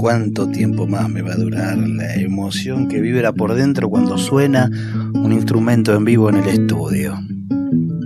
¿Cuánto 0.00 0.48
tiempo 0.48 0.86
más 0.86 1.10
me 1.10 1.20
va 1.20 1.34
a 1.34 1.36
durar 1.36 1.76
la 1.76 2.14
emoción 2.14 2.88
que 2.88 3.02
vibra 3.02 3.34
por 3.34 3.54
dentro 3.54 3.90
cuando 3.90 4.16
suena 4.16 4.70
un 5.12 5.30
instrumento 5.30 5.94
en 5.94 6.06
vivo 6.06 6.30
en 6.30 6.36
el 6.36 6.48
estudio? 6.48 7.20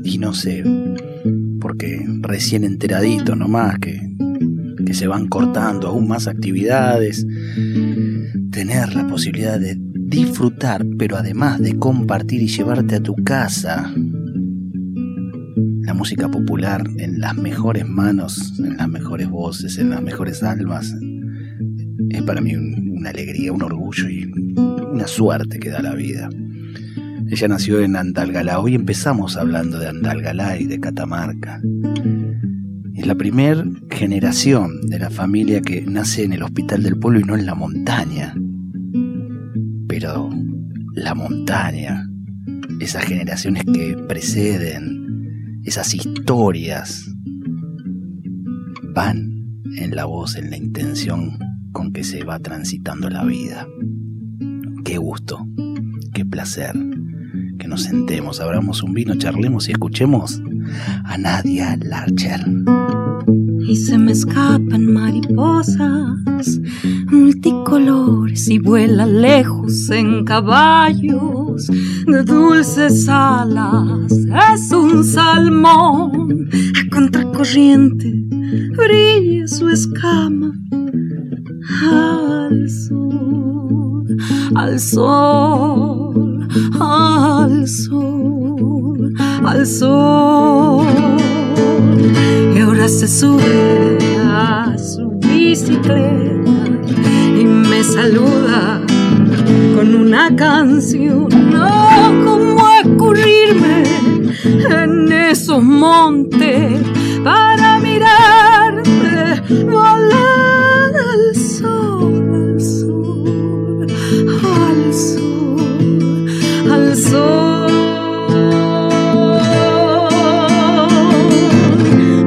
Y 0.03 0.19
no 0.19 0.35
sé, 0.35 0.65
porque 1.61 2.05
recién 2.19 2.65
enteradito 2.65 3.37
nomás 3.37 3.79
que, 3.79 4.01
que 4.85 4.93
se 4.93 5.07
van 5.07 5.29
cortando 5.29 5.87
aún 5.87 6.09
más 6.09 6.27
actividades, 6.27 7.25
tener 8.51 8.93
la 8.93 9.07
posibilidad 9.07 9.61
de 9.61 9.77
disfrutar, 9.79 10.85
pero 10.99 11.17
además 11.17 11.61
de 11.61 11.79
compartir 11.79 12.43
y 12.43 12.49
llevarte 12.49 12.97
a 12.97 13.03
tu 13.05 13.15
casa 13.23 13.95
la 15.85 15.95
música 15.95 16.29
popular 16.29 16.83
en 16.97 17.21
las 17.21 17.37
mejores 17.37 17.87
manos, 17.87 18.59
en 18.59 18.79
las 18.79 18.89
mejores 18.89 19.29
voces, 19.31 19.79
en 19.79 19.91
las 19.91 20.03
mejores 20.03 20.43
almas, 20.43 20.93
es 22.15 22.23
para 22.23 22.41
mí 22.41 22.55
una 22.55 23.11
alegría, 23.11 23.53
un 23.53 23.63
orgullo 23.63 24.09
y 24.09 24.31
una 24.93 25.07
suerte 25.07 25.59
que 25.59 25.71
da 25.71 25.83
la 25.83 25.95
vida. 25.95 26.31
Ella 27.29 27.49
nació 27.49 27.81
en 27.81 27.97
Andalgalá. 27.97 28.61
Hoy 28.61 28.75
empezamos 28.75 29.37
hablando 29.37 29.79
de 29.79 29.89
Andalgalá 29.89 30.59
y 30.59 30.67
de 30.67 30.79
Catamarca. 30.79 31.61
Es 32.95 33.07
la 33.07 33.15
primera 33.15 33.65
generación 33.91 34.81
de 34.83 34.99
la 34.99 35.11
familia 35.11 35.61
que 35.61 35.83
nace 35.83 36.25
en 36.25 36.33
el 36.33 36.43
hospital 36.43 36.83
del 36.83 36.99
pueblo 36.99 37.21
y 37.21 37.25
no 37.25 37.35
en 37.35 37.47
la 37.47 37.55
montaña. 37.55 38.35
Pero 39.89 40.31
la 40.95 41.15
montaña, 41.15 42.09
esas 42.79 43.05
generaciones 43.05 43.65
que 43.65 43.97
preceden, 44.07 45.63
esas 45.65 45.95
historias, 45.95 47.11
van 48.95 49.33
en 49.77 49.97
la 49.97 50.05
voz, 50.05 50.37
en 50.37 50.51
la 50.51 50.57
intención 50.57 51.39
con 51.75 51.93
que 51.93 52.05
se 52.05 52.25
va 52.25 52.39
transitando 52.39 53.11
la 53.11 53.25
vida. 53.25 53.67
Qué 54.85 54.97
gusto, 54.97 55.47
qué 56.15 56.25
placer 56.25 56.73
que 57.59 57.69
nos 57.69 57.83
sentemos, 57.83 58.41
abramos 58.41 58.83
un 58.83 58.95
vino, 58.95 59.17
charlemos 59.17 59.69
y 59.69 59.73
escuchemos 59.73 60.41
a 61.05 61.19
Nadia 61.19 61.77
Larcher. 61.77 62.41
Y 63.67 63.77
se 63.77 63.99
me 63.99 64.13
escapan 64.13 64.93
mariposas 64.93 66.61
multicolores 67.11 68.49
y 68.49 68.59
vuela 68.59 69.05
lejos 69.05 69.91
en 69.91 70.25
caballos 70.25 71.67
de 72.07 72.23
dulces 72.23 73.09
alas. 73.09 74.13
Es 74.55 74.71
un 74.71 75.03
salmón 75.03 76.49
a 76.53 76.95
contracorriente, 76.95 78.15
brilla 78.77 79.49
su 79.49 79.71
escama 79.71 80.53
al 81.71 82.69
sol, 82.69 84.17
al 84.55 84.79
sol, 84.79 86.49
al 86.81 87.69
sol, 87.69 89.15
al 89.45 89.67
sol. 89.67 90.87
Y 92.55 92.61
ahora 92.61 92.89
se 92.89 93.09
sube 93.09 93.99
a 94.21 94.77
su 94.77 95.09
bicicleta 95.21 96.51
y 97.39 97.45
me 97.45 97.83
saluda 97.83 98.83
con 99.75 99.95
una 99.95 100.35
canción. 100.37 101.29
No, 101.51 102.25
como 102.25 102.69
escurrirme 102.85 103.85
en 104.71 105.13
esos 105.13 105.63
montes 105.63 106.81
para 107.23 107.79
mirarte 107.79 109.43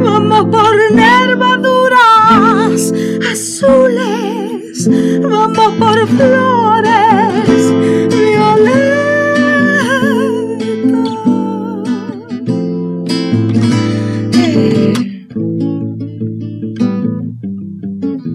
Vamos 0.04 0.46
por 0.52 0.76
nervaduras 0.94 2.92
azules, 3.32 4.90
vamos 5.22 5.74
por 5.80 6.06
flores 6.10 7.74
violetas. 8.10 8.68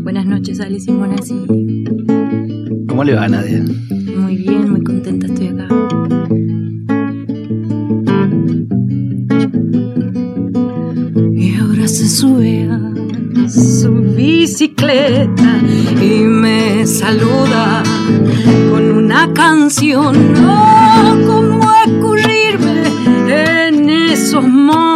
Buenas 0.03 0.25
noches, 0.25 0.60
Alice 0.60 0.91
y 0.91 0.94
Monasi. 0.94 1.44
¿Cómo 2.88 3.04
le 3.04 3.14
va, 3.16 3.28
Nadia? 3.28 3.62
Bicicleta 14.43 15.61
y 16.01 16.25
me 16.25 16.85
saluda 16.85 17.85
con 18.73 18.91
una 18.91 19.33
canción. 19.33 20.33
No, 20.33 21.17
como 21.29 21.61
escurrirme 21.87 22.83
en 23.29 23.89
esos 23.89 24.43
montes 24.43 24.92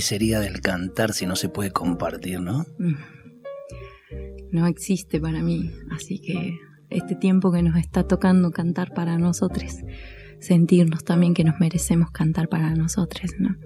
¿qué 0.00 0.06
sería 0.06 0.40
del 0.40 0.62
cantar 0.62 1.12
si 1.12 1.26
no 1.26 1.36
se 1.36 1.50
puede 1.50 1.72
compartir, 1.72 2.40
no? 2.40 2.64
Mm. 2.78 2.94
No 4.50 4.66
existe 4.66 5.20
para 5.20 5.42
mí, 5.42 5.70
así 5.90 6.18
que 6.22 6.56
este 6.88 7.16
tiempo 7.16 7.52
que 7.52 7.62
nos 7.62 7.76
está 7.76 8.04
tocando 8.08 8.50
cantar 8.50 8.94
para 8.94 9.18
nosotros, 9.18 9.74
sentirnos 10.40 11.04
también 11.04 11.34
que 11.34 11.44
nos 11.44 11.60
merecemos 11.60 12.10
cantar 12.12 12.48
para 12.48 12.74
nosotros, 12.74 13.32
¿no? 13.38 13.56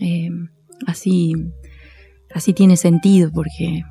Eh, 0.00 0.30
así, 0.88 1.34
así 2.34 2.52
tiene 2.54 2.76
sentido 2.76 3.30
porque 3.32 3.84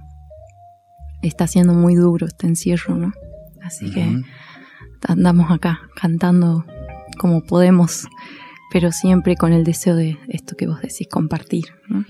está 1.22 1.48
siendo 1.48 1.74
muy 1.74 1.96
duro 1.96 2.28
este 2.28 2.48
encierro, 2.48 2.98
¿no? 2.98 3.14
Así 3.62 3.90
que 3.92 4.24
andamos 5.08 5.50
acá 5.52 5.80
cantando 5.96 6.66
como 7.18 7.46
podemos, 7.46 8.08
pero 8.72 8.92
siempre 8.92 9.36
con 9.36 9.54
el 9.54 9.64
deseo 9.64 9.96
de 9.96 10.18
esto 10.28 10.56
que 10.56 10.68
vos 10.68 10.82
decís, 10.82 11.08
compartir, 11.10 11.66
¿no? 11.88 12.06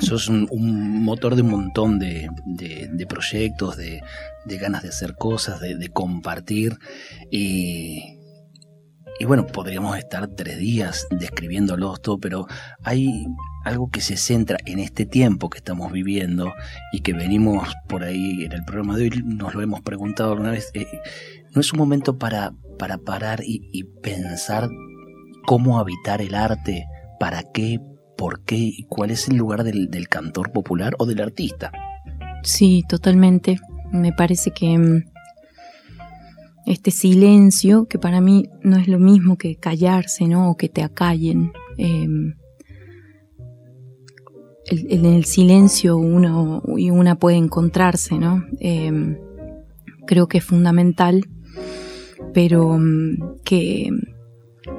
Sos 0.00 0.28
un, 0.28 1.02
motor 1.02 1.36
de 1.36 1.42
un 1.42 1.50
montón 1.50 1.98
de, 1.98 2.28
proyectos, 3.08 3.76
de, 3.76 4.02
ganas 4.44 4.82
de 4.82 4.90
hacer 4.90 5.14
cosas, 5.14 5.60
de, 5.60 5.88
compartir. 5.88 6.76
Y, 7.30 8.18
y, 9.18 9.24
bueno, 9.24 9.46
podríamos 9.46 9.96
estar 9.96 10.28
tres 10.28 10.58
días 10.58 11.06
describiéndolos 11.10 12.02
todo, 12.02 12.18
pero 12.18 12.46
hay 12.82 13.24
algo 13.64 13.90
que 13.90 14.02
se 14.02 14.16
centra 14.16 14.58
en 14.66 14.80
este 14.80 15.06
tiempo 15.06 15.48
que 15.48 15.58
estamos 15.58 15.92
viviendo 15.92 16.52
y 16.92 17.00
que 17.00 17.14
venimos 17.14 17.74
por 17.88 18.04
ahí 18.04 18.44
en 18.44 18.52
el 18.52 18.64
programa 18.64 18.96
de 18.96 19.04
hoy, 19.04 19.22
nos 19.24 19.54
lo 19.54 19.62
hemos 19.62 19.80
preguntado 19.80 20.32
alguna 20.32 20.50
vez. 20.50 20.70
Eh, 20.74 20.86
¿No 21.54 21.62
es 21.62 21.72
un 21.72 21.78
momento 21.78 22.18
para, 22.18 22.52
para 22.78 22.98
parar 22.98 23.40
y 23.44 23.84
pensar 24.02 24.68
cómo 25.46 25.78
habitar 25.78 26.22
el 26.22 26.34
arte? 26.34 26.86
¿Para 27.18 27.42
qué? 27.42 27.78
por 28.20 28.42
qué 28.44 28.56
y 28.58 28.82
cuál 28.82 29.10
es 29.10 29.28
el 29.28 29.38
lugar 29.38 29.64
del, 29.64 30.08
cantor 30.10 30.52
popular 30.52 30.94
o 30.98 31.06
del 31.06 31.22
artista. 31.22 31.72
Sí, 32.42 32.84
totalmente. 32.86 33.58
Me 33.92 34.12
parece 34.12 34.50
que 34.50 34.76
mm, 34.76 35.04
este 36.66 36.90
silencio, 36.90 37.86
que 37.86 37.98
para 37.98 38.20
mí 38.20 38.50
no 38.62 38.76
es 38.76 38.88
lo 38.88 38.98
mismo 38.98 39.38
que 39.38 39.56
callarse, 39.56 40.26
¿no? 40.28 40.50
O 40.50 40.56
que 40.58 40.68
te 40.68 40.82
acallen. 40.82 41.52
Em, 41.78 42.34
en 44.66 45.06
el 45.06 45.24
silencio 45.24 45.96
uno 45.96 46.62
y 46.76 46.90
una 46.90 47.14
puede 47.14 47.38
encontrarse, 47.38 48.18
¿no? 48.18 48.44
Em, 48.58 49.16
creo 50.06 50.28
que 50.28 50.38
es 50.38 50.44
fundamental, 50.44 51.24
pero 52.34 52.76
mm, 52.78 53.40
que 53.44 53.88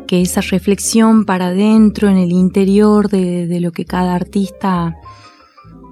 que 0.07 0.21
esa 0.21 0.41
reflexión 0.41 1.25
para 1.25 1.47
adentro, 1.47 2.09
en 2.09 2.17
el 2.17 2.31
interior 2.31 3.09
de, 3.09 3.59
lo 3.59 3.71
que 3.71 3.85
cada 3.85 4.15
artista 4.15 4.95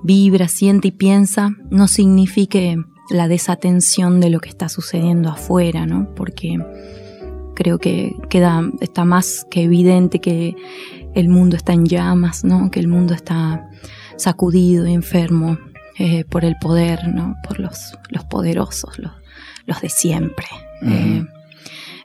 vibra, 0.04 0.48
siente 0.48 0.90
y 0.90 0.92
piensa, 0.92 1.52
no 1.70 1.88
signifique 1.88 2.78
la 3.10 3.28
desatención 3.28 4.20
de 4.20 4.30
lo 4.30 4.40
que 4.40 4.50
está 4.50 4.70
sucediendo 4.70 5.30
afuera, 5.30 5.86
¿no? 5.86 6.14
Porque 6.16 6.58
creo 7.56 7.80
que 7.80 8.16
queda, 8.30 8.70
está 8.82 9.06
más 9.06 9.46
que 9.50 9.64
evidente 9.64 10.20
que 10.20 10.56
el 11.16 11.28
mundo 11.28 11.56
está 11.56 11.74
en 11.74 11.86
llamas, 11.86 12.44
¿no? 12.44 12.70
Que 12.72 12.80
el 12.80 12.88
mundo 12.88 13.14
está 13.14 13.70
sacudido, 14.16 14.86
enfermo 14.86 15.58
eh, 15.98 16.24
por 16.26 16.46
el 16.46 16.56
poder, 16.58 17.08
¿no? 17.08 17.36
Por 17.48 17.60
los, 17.60 17.98
los 18.10 18.24
poderosos, 18.26 19.00
los, 19.00 19.82
de 19.82 19.90
siempre. 19.90 20.48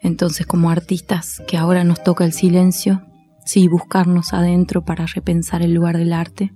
Entonces, 0.04 0.46
como 0.46 0.70
artistas 0.70 1.42
que 1.48 1.56
ahora 1.56 1.82
nos 1.82 2.04
toca 2.04 2.26
el 2.26 2.32
silencio, 2.34 3.02
sí, 3.46 3.68
buscarnos 3.68 4.34
adentro 4.34 4.84
para 4.84 5.06
repensar 5.06 5.62
el 5.62 5.72
lugar 5.72 5.96
del 5.96 6.12
arte, 6.12 6.52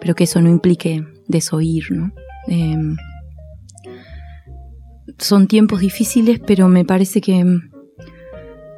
pero 0.00 0.14
que 0.14 0.24
eso 0.24 0.40
no 0.42 0.50
implique 0.50 1.02
desoír, 1.26 1.84
¿no? 1.90 2.12
Em, 2.46 2.96
son 5.18 5.48
tiempos 5.48 5.80
difíciles, 5.80 6.40
pero 6.46 6.68
me 6.68 6.84
parece 6.84 7.22
que, 7.22 7.42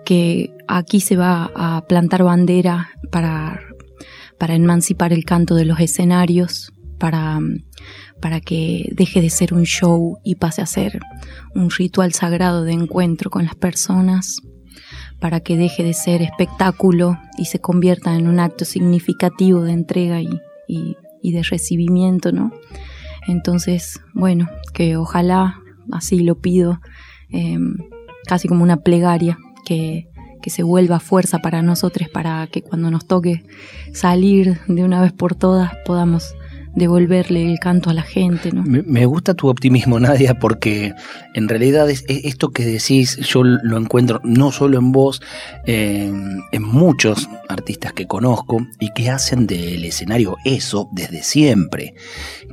que 0.04 0.56
aquí 0.68 1.00
se 1.00 1.16
va 1.16 1.50
a 1.56 1.84
plantar 1.88 2.22
bandera 2.22 2.90
para, 3.10 3.60
para 4.38 4.54
emancipar 4.54 5.12
el 5.12 5.24
canto 5.24 5.56
de 5.56 5.64
los 5.64 5.80
escenarios, 5.80 6.72
para 6.96 7.40
para 8.20 8.40
que 8.40 8.90
deje 8.92 9.20
de 9.20 9.30
ser 9.30 9.54
un 9.54 9.64
show 9.64 10.18
y 10.22 10.36
pase 10.36 10.62
a 10.62 10.66
ser 10.66 11.00
un 11.54 11.70
ritual 11.70 12.12
sagrado 12.12 12.64
de 12.64 12.72
encuentro 12.72 13.30
con 13.30 13.44
las 13.44 13.54
personas, 13.54 14.36
para 15.20 15.40
que 15.40 15.56
deje 15.56 15.82
de 15.82 15.92
ser 15.92 16.22
espectáculo 16.22 17.18
y 17.36 17.46
se 17.46 17.60
convierta 17.60 18.14
en 18.16 18.26
un 18.26 18.40
acto 18.40 18.64
significativo 18.64 19.62
de 19.62 19.72
entrega 19.72 20.20
y, 20.20 20.96
de 21.22 21.42
recibimiento, 21.42 22.32
¿no? 22.32 22.52
Entonces, 23.28 24.00
bueno, 24.14 24.48
que 24.72 24.96
ojalá, 24.96 25.60
así 25.92 26.20
lo 26.20 26.40
pido, 26.40 26.80
em, 27.28 27.76
casi 28.26 28.48
como 28.48 28.62
una 28.62 28.78
plegaria, 28.78 29.38
que, 29.66 30.08
que 30.40 30.50
se 30.50 30.62
vuelva 30.62 31.00
fuerza 31.00 31.38
para 31.38 31.62
nosotros, 31.62 32.08
para 32.08 32.46
que 32.46 32.62
cuando 32.62 32.90
nos 32.90 33.06
toque 33.06 33.44
salir 33.92 34.58
de 34.66 34.84
una 34.84 35.02
vez 35.02 35.12
por 35.12 35.34
todas 35.34 35.72
podamos 35.84 36.34
devolverle 36.74 37.50
el 37.50 37.58
canto 37.58 37.90
a 37.90 37.94
la 37.94 38.02
gente. 38.02 38.52
¿no? 38.52 38.62
Me, 38.64 39.06
gusta 39.06 39.34
tu 39.34 39.48
optimismo, 39.48 39.98
Nadia, 40.00 40.38
porque 40.38 40.94
en 41.34 41.48
realidad 41.48 41.90
es, 41.90 42.04
esto 42.08 42.50
que 42.50 42.64
decís 42.64 43.16
yo 43.18 43.42
lo 43.44 43.76
encuentro 43.76 44.20
no 44.24 44.52
solo 44.52 44.78
en 44.78 44.92
vos, 44.92 45.22
en 45.64 46.62
muchos 46.62 47.28
artistas 47.48 47.92
que 47.92 48.06
conozco 48.06 48.66
y 48.78 48.90
que 48.92 49.10
hacen 49.10 49.46
del 49.46 49.84
escenario 49.84 50.36
eso 50.44 50.88
desde 50.92 51.22
siempre. 51.22 51.94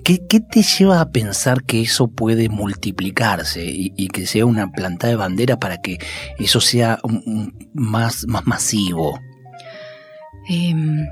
¿Qué, 0.03 0.19
te 0.19 0.63
lleva 0.63 1.01
a 1.01 1.09
pensar 1.09 1.63
que 1.63 1.81
eso 1.81 2.07
puede 2.07 2.49
multiplicarse 2.49 3.65
y, 3.65 4.07
que 4.07 4.25
sea 4.25 4.45
una 4.45 4.71
planta 4.71 5.07
de 5.07 5.15
bandera 5.15 5.59
para 5.59 5.81
que 5.81 5.97
eso 6.39 6.61
sea 6.61 6.99
más, 7.73 8.25
más 8.27 8.47
masivo? 8.47 9.19
Em, 10.49 11.05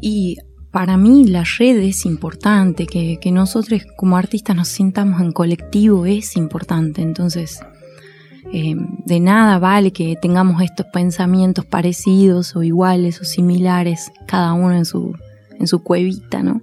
y 0.00 0.36
para 0.74 0.96
mí 0.96 1.28
la 1.28 1.44
red 1.60 1.78
es 1.78 2.04
importante, 2.04 2.88
que, 2.88 3.30
nosotros 3.30 3.82
como 3.94 4.16
artistas 4.16 4.56
nos 4.56 4.66
sintamos 4.66 5.20
en 5.20 5.30
colectivo 5.30 6.04
es 6.04 6.36
importante. 6.36 7.00
Entonces, 7.00 7.60
eh, 8.52 8.74
de 9.06 9.20
nada 9.20 9.60
vale 9.60 9.92
que 9.92 10.16
tengamos 10.20 10.60
estos 10.62 10.86
pensamientos 10.86 11.64
parecidos 11.64 12.56
o 12.56 12.64
iguales 12.64 13.20
o 13.20 13.24
similares, 13.24 14.10
cada 14.26 14.52
uno 14.52 14.74
en 14.74 14.84
su, 14.84 15.16
en 15.60 15.68
su 15.68 15.80
cuevita, 15.84 16.42
¿no? 16.42 16.60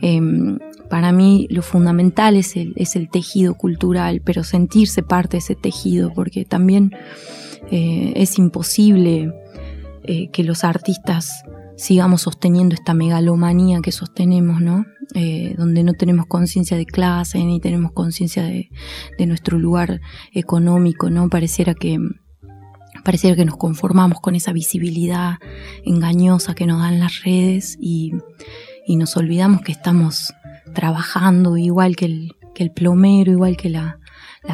Em, 0.00 0.60
para 0.88 1.10
mí 1.10 1.48
lo 1.50 1.62
fundamental 1.62 2.36
es 2.36 2.54
el, 2.56 2.72
es 2.76 2.94
el 2.94 3.10
tejido 3.10 3.54
cultural, 3.54 4.22
pero 4.24 4.44
sentirse 4.44 5.02
parte 5.02 5.32
de 5.32 5.38
ese 5.38 5.56
tejido, 5.56 6.12
porque 6.14 6.44
también 6.44 6.92
eh, 7.72 8.12
es 8.14 8.38
imposible 8.38 9.34
eh, 10.04 10.28
que 10.30 10.44
los 10.44 10.62
artistas 10.62 11.42
sigamos 11.80 12.22
sosteniendo 12.22 12.74
esta 12.74 12.92
megalomanía 12.92 13.80
que 13.80 13.90
sostenemos, 13.90 14.60
¿no? 14.60 14.84
Eh, 15.14 15.54
donde 15.56 15.82
no 15.82 15.94
tenemos 15.94 16.26
conciencia 16.26 16.76
de 16.76 16.84
clase 16.84 17.42
ni 17.42 17.58
tenemos 17.58 17.92
conciencia 17.92 18.44
de, 18.44 18.68
nuestro 19.26 19.58
lugar 19.58 20.02
económico, 20.32 21.08
¿no? 21.08 21.30
Pareciera 21.30 21.72
que, 21.74 21.98
pareciera 23.02 23.34
que 23.34 23.46
nos 23.46 23.56
conformamos 23.56 24.20
con 24.20 24.34
esa 24.34 24.52
visibilidad 24.52 25.38
engañosa 25.82 26.54
que 26.54 26.66
nos 26.66 26.80
dan 26.80 27.00
las 27.00 27.22
redes 27.24 27.78
y, 27.80 28.12
nos 28.88 29.16
olvidamos 29.16 29.62
que 29.62 29.70
estamos 29.70 30.34
trabajando 30.74 31.56
igual 31.56 31.94
que 31.94 32.06
el, 32.06 32.32
que 32.56 32.64
el 32.64 32.72
plomero, 32.72 33.30
igual 33.30 33.56
que 33.56 33.70
la, 33.70 34.00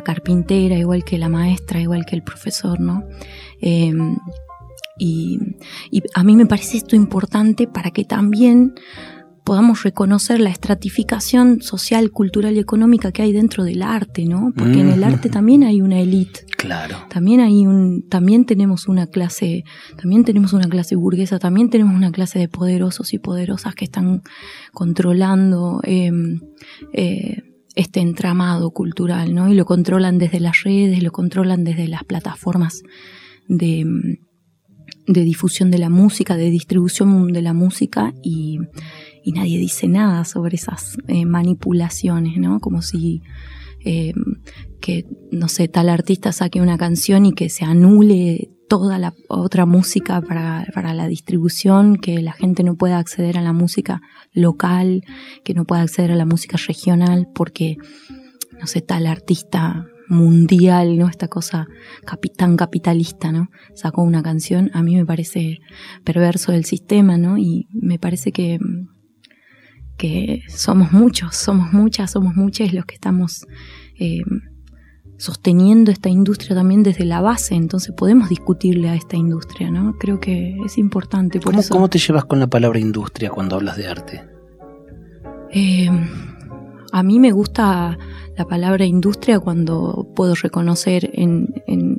carpintera, 0.04 0.76
igual 0.76 1.04
que 1.04 1.16
la 1.16 1.30
maestra, 1.30 1.80
igual 1.80 2.04
que 2.04 2.16
el 2.16 2.22
profesor, 2.22 2.78
¿no? 2.78 3.02
Eh, 3.62 3.94
y, 4.98 5.38
a 6.14 6.24
mí 6.24 6.36
me 6.36 6.46
parece 6.46 6.78
esto 6.78 6.96
importante 6.96 7.66
para 7.66 7.90
que 7.90 8.04
también 8.04 8.74
podamos 9.46 9.84
reconocer 9.84 10.40
la 10.40 10.50
estratificación 10.50 11.62
social, 11.62 12.10
cultural 12.10 12.56
y 12.56 12.58
económica 12.58 13.12
que 13.12 13.22
hay 13.22 13.32
dentro 13.32 13.62
del 13.62 13.82
arte, 13.82 14.24
¿no? 14.24 14.52
Porque 14.56 14.80
en 14.80 14.88
el 14.88 15.04
arte 15.04 15.28
también 15.30 15.62
hay 15.62 15.80
una 15.80 16.00
élite. 16.00 16.40
Claro. 16.56 16.96
También 17.08 17.38
hay 17.38 17.64
un, 17.64 18.08
también 18.08 18.44
tenemos 18.44 18.88
una 18.88 19.06
clase, 19.06 19.62
también 19.96 20.24
tenemos 20.24 20.52
una 20.52 20.68
clase 20.68 20.96
burguesa, 20.96 21.38
también 21.38 21.70
tenemos 21.70 21.94
una 21.94 22.10
clase 22.10 22.40
de 22.40 22.48
poderosos 22.48 23.14
y 23.14 23.20
poderosas 23.20 23.76
que 23.76 23.84
están 23.84 24.22
controlando 24.72 25.80
em, 25.84 26.40
eh, 26.92 27.44
este 27.76 28.00
entramado 28.00 28.72
cultural, 28.72 29.32
¿no? 29.32 29.48
Y 29.48 29.54
lo 29.54 29.64
controlan 29.64 30.18
desde 30.18 30.40
las 30.40 30.64
redes, 30.64 31.04
lo 31.04 31.12
controlan 31.12 31.62
desde 31.62 31.86
las 31.86 32.02
plataformas 32.02 32.82
de 33.46 34.18
de 35.06 35.22
difusión 35.22 35.70
de 35.70 35.78
la 35.78 35.90
música, 35.90 36.36
de 36.36 36.50
distribución 36.50 37.32
de 37.32 37.42
la 37.42 37.52
música 37.52 38.14
y, 38.22 38.58
nadie 39.26 39.58
dice 39.58 39.88
nada 39.88 40.24
sobre 40.24 40.54
esas 40.54 40.98
eh, 41.08 41.24
manipulaciones, 41.26 42.38
¿no? 42.38 42.60
Como 42.60 42.80
si 42.80 43.22
eh, 43.84 44.12
que, 44.80 45.04
no 45.32 45.48
sé, 45.48 45.66
tal 45.66 45.88
artista 45.88 46.30
saque 46.30 46.60
una 46.60 46.78
canción 46.78 47.26
y 47.26 47.32
que 47.32 47.48
se 47.48 47.64
anule 47.64 48.50
toda 48.68 48.98
la 48.98 49.14
otra 49.28 49.66
música 49.66 50.20
para, 50.20 50.66
para, 50.74 50.94
la 50.94 51.08
distribución, 51.08 51.96
que 51.96 52.22
la 52.22 52.32
gente 52.32 52.62
no 52.62 52.76
pueda 52.76 52.98
acceder 52.98 53.36
a 53.36 53.42
la 53.42 53.52
música 53.52 54.00
local, 54.32 55.04
que 55.44 55.54
no 55.54 55.64
pueda 55.64 55.82
acceder 55.82 56.12
a 56.12 56.16
la 56.16 56.24
música 56.24 56.56
regional, 56.56 57.28
porque, 57.34 57.76
no 58.60 58.66
sé, 58.66 58.80
tal 58.80 59.06
artista 59.06 59.86
mundial, 60.08 60.98
¿no? 60.98 61.08
Esta 61.08 61.28
cosa 61.28 61.66
tan 62.36 62.56
capitalista, 62.56 63.32
¿no? 63.32 63.48
Sacó 63.74 64.02
una 64.02 64.22
canción, 64.22 64.70
a 64.74 64.82
mí 64.82 64.96
me 64.96 65.06
parece 65.06 65.60
perverso 66.04 66.52
del 66.52 66.64
sistema, 66.64 67.16
¿no? 67.16 67.38
Y 67.38 67.68
me 67.72 67.98
parece 67.98 68.32
que, 68.32 68.58
que 69.96 70.42
somos 70.48 70.92
muchos, 70.92 71.36
somos 71.36 71.72
muchas, 71.72 72.10
somos 72.10 72.34
muchas 72.34 72.72
los 72.72 72.84
que 72.84 72.94
estamos 72.94 73.46
eh, 73.98 74.22
sosteniendo 75.18 75.90
esta 75.90 76.08
industria 76.08 76.54
también 76.54 76.82
desde 76.82 77.04
la 77.04 77.20
base, 77.20 77.54
entonces 77.54 77.94
podemos 77.96 78.28
discutirle 78.28 78.88
a 78.90 78.94
esta 78.94 79.16
industria, 79.16 79.70
¿no? 79.70 79.96
Creo 79.98 80.20
que 80.20 80.56
es 80.64 80.78
importante. 80.78 81.40
¿Cómo, 81.40 81.62
¿Cómo 81.68 81.88
te 81.88 81.98
llevas 81.98 82.26
con 82.26 82.38
la 82.38 82.46
palabra 82.46 82.78
industria 82.78 83.30
cuando 83.30 83.56
hablas 83.56 83.76
de 83.76 83.88
arte? 83.88 84.24
Eh, 85.52 85.88
a 86.96 87.02
mí 87.02 87.20
me 87.20 87.30
gusta 87.30 87.98
la 88.38 88.46
palabra 88.46 88.86
industria 88.86 89.38
cuando 89.38 90.08
puedo 90.16 90.34
reconocer 90.34 91.10
en, 91.12 91.52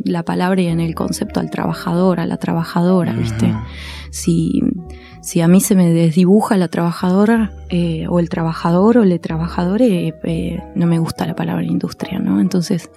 la 0.06 0.24
palabra 0.24 0.60
y 0.64 0.68
en 0.68 0.80
el 0.80 0.96
concepto 0.96 1.40
al 1.40 1.52
trabajador, 1.52 2.20
a 2.20 2.26
la 2.26 2.38
trabajadora, 2.38 3.14
¿viste? 3.14 3.54
Si, 4.10 4.60
si 5.28 5.42
a 5.42 5.50
mí 5.50 5.60
se 5.60 5.76
me 5.76 5.92
desdibuja 5.92 6.56
la 6.56 6.70
trabajadora 6.70 7.52
eh, 7.68 8.08
o 8.08 8.20
el 8.20 8.30
trabajador 8.30 8.98
o 8.98 9.04
el 9.04 9.20
trabajador, 9.20 9.82
eh, 9.82 10.14
eh, 10.24 10.64
no 10.74 10.88
me 10.88 11.00
gusta 11.00 11.28
la 11.28 11.36
palabra 11.36 11.66
industria, 11.66 12.18
¿no? 12.18 12.40
Entonces, 12.40 12.90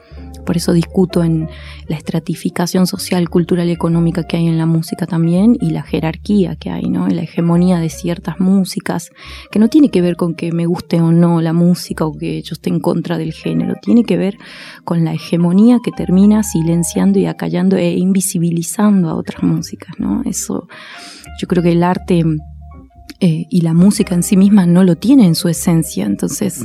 por 0.47 0.57
eso 0.57 0.73
discuto 0.73 1.25
en 1.25 1.49
la 1.89 1.97
estratificación 1.97 2.87
social, 2.87 3.29
cultural 3.29 3.69
y 3.69 3.73
económica 3.73 4.23
que 4.23 4.37
hay 4.37 4.47
en 4.47 4.59
la 4.59 4.67
música 4.67 5.07
también 5.07 5.57
y 5.61 5.71
la 5.71 5.83
jerarquía 5.83 6.55
que 6.55 6.71
hay, 6.71 6.89
¿no? 6.89 7.09
La 7.09 7.23
hegemonía 7.23 7.81
de 7.81 7.89
ciertas 7.89 8.39
músicas, 8.39 9.11
que 9.51 9.59
no 9.59 9.67
tiene 9.67 9.91
que 9.91 10.01
ver 10.01 10.15
con 10.15 10.35
que 10.35 10.53
me 10.53 10.67
guste 10.67 11.01
o 11.01 11.11
no 11.11 11.41
la 11.41 11.53
música 11.53 12.05
o 12.05 12.17
que 12.17 12.43
yo 12.43 12.55
esté 12.55 12.71
en 12.71 12.79
contra 12.79 13.19
del 13.19 13.33
género, 13.33 13.75
tiene 13.83 14.05
que 14.05 14.17
ver 14.17 14.37
con 14.85 15.05
la 15.05 15.15
hegemonía 15.15 15.81
que 15.83 15.91
termina 15.91 16.45
silenciando 16.45 17.19
y 17.19 17.27
acallando 17.27 17.77
e 17.77 17.91
invisibilizando 17.97 19.11
a 19.11 19.17
otras 19.17 19.43
músicas, 19.43 19.99
¿no? 19.99 20.23
Eso, 20.25 20.69
yo 21.39 21.49
creo 21.49 21.63
que 21.63 21.73
el 21.73 21.83
arte 21.83 22.25
eh, 23.23 23.47
y 23.51 23.61
la 23.61 23.75
música 23.75 24.15
en 24.15 24.23
sí 24.23 24.37
misma 24.37 24.65
no 24.65 24.83
lo 24.83 24.97
tiene 24.97 25.27
en 25.27 25.35
su 25.35 25.49
esencia. 25.49 26.07
Entonces, 26.07 26.65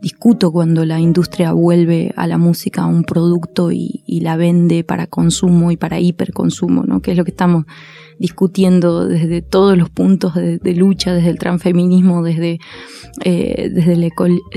discuto 0.00 0.52
cuando 0.52 0.84
la 0.84 1.00
industria 1.00 1.52
vuelve 1.52 2.12
a 2.16 2.28
la 2.28 2.38
música 2.38 2.86
un 2.86 3.02
producto 3.02 3.72
y, 3.72 4.04
y, 4.06 4.20
la 4.20 4.36
vende 4.36 4.84
para 4.84 5.08
consumo 5.08 5.72
y 5.72 5.76
para 5.76 5.98
hiperconsumo, 5.98 6.84
¿no? 6.84 7.00
Que 7.00 7.10
es 7.12 7.16
lo 7.16 7.24
que 7.24 7.32
estamos 7.32 7.64
discutiendo 8.18 9.06
desde 9.06 9.42
todos 9.42 9.76
los 9.76 9.90
puntos 9.90 10.34
de, 10.34 10.74
lucha, 10.74 11.12
desde 11.12 11.30
el 11.30 11.38
transfeminismo, 11.38 12.22
desde, 12.22 12.58
eh, 13.24 13.70
desde, 13.72 13.92
el 13.92 14.12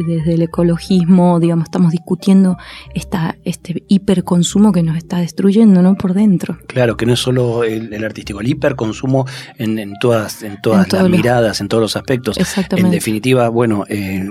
desde 0.08 0.34
el 0.34 0.42
ecologismo, 0.42 1.40
digamos, 1.40 1.66
estamos 1.66 1.92
discutiendo 1.92 2.58
esta, 2.94 3.38
este 3.44 3.84
hiperconsumo 3.88 4.72
que 4.72 4.84
nos 4.84 4.98
está 4.98 5.20
destruyendo, 5.20 5.82
¿no? 5.82 5.96
Por 5.96 6.14
dentro. 6.14 6.58
Claro, 6.68 6.96
que 6.98 7.06
no 7.06 7.14
es 7.14 7.20
solo 7.20 7.64
el, 7.64 8.04
artístico, 8.04 8.42
el 8.42 8.48
hiperconsumo 8.48 9.26
en, 9.58 9.94
todas, 10.00 10.44
en 10.44 10.62
todas 10.62 10.92
las 10.92 11.10
miradas, 11.10 11.62
en 11.62 11.68
todos 11.68 11.82
los 11.82 11.96
aspectos. 11.96 12.38
Exactamente. 12.38 12.88
En 12.88 12.92
definitiva, 12.92 13.50
bueno, 13.50 13.84
eh, 13.90 14.28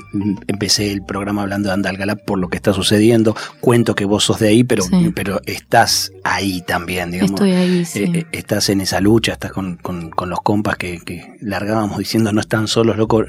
empecé 0.47 0.90
el 0.92 1.04
programa 1.04 1.42
hablando 1.42 1.68
de 1.68 1.75
Andalgalá 1.75 2.16
por 2.16 2.38
lo 2.38 2.49
que 2.49 2.56
está 2.56 2.73
sucediendo. 2.73 3.37
Cuento 3.61 3.94
que 3.94 4.04
vos 4.04 4.25
sos 4.25 4.38
de 4.38 4.49
ahí, 4.49 4.64
pero, 4.64 4.85
pero 5.14 5.40
estás 5.47 6.12
ahí 6.25 6.62
también, 6.66 7.11
digamos. 7.11 7.32
Estoy 7.32 7.52
ahí, 7.52 7.85
sí. 7.85 8.04
Eh, 8.04 8.26
estás 8.32 8.68
en 8.68 8.80
esa 8.80 9.00
lucha 9.00 9.17
estás 9.26 9.52
con, 9.52 9.78
los 10.26 10.40
compas 10.40 10.76
que, 10.76 11.37
largábamos 11.40 11.98
diciendo 11.98 12.32
no 12.32 12.40
están 12.40 12.68
solos, 12.68 12.96
loco, 12.96 13.25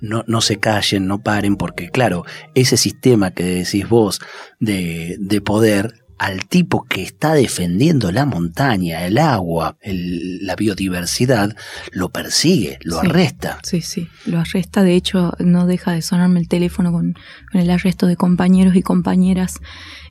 no, 0.00 0.24
no 0.26 0.40
se 0.40 0.58
callen, 0.58 1.06
no 1.06 1.22
paren, 1.22 1.56
porque 1.56 1.90
claro, 1.90 2.24
ese 2.54 2.76
sistema 2.76 3.32
que 3.32 3.44
decís 3.44 3.88
vos 3.88 4.20
de, 4.60 5.18
poder 5.44 5.94
al 6.18 6.46
tipo 6.46 6.84
que 6.84 7.02
está 7.02 7.34
defendiendo 7.34 8.12
la 8.12 8.24
montaña, 8.24 9.04
el 9.04 9.18
agua, 9.18 9.76
la 9.82 10.56
biodiversidad, 10.56 11.54
lo 11.90 12.08
persigue, 12.10 12.78
lo 12.82 13.00
arresta. 13.00 13.58
Sí, 13.62 13.82
sí, 13.82 14.08
lo 14.24 14.38
arresta. 14.38 14.82
De 14.82 14.94
hecho, 14.94 15.32
no 15.40 15.66
deja 15.66 15.92
de 15.92 16.02
sonarme 16.02 16.40
el 16.40 16.48
teléfono 16.48 16.92
con, 16.92 17.14
el 17.52 17.68
arresto 17.68 18.06
de 18.06 18.16
compañeros 18.16 18.76
y 18.76 18.82
compañeras. 18.82 19.60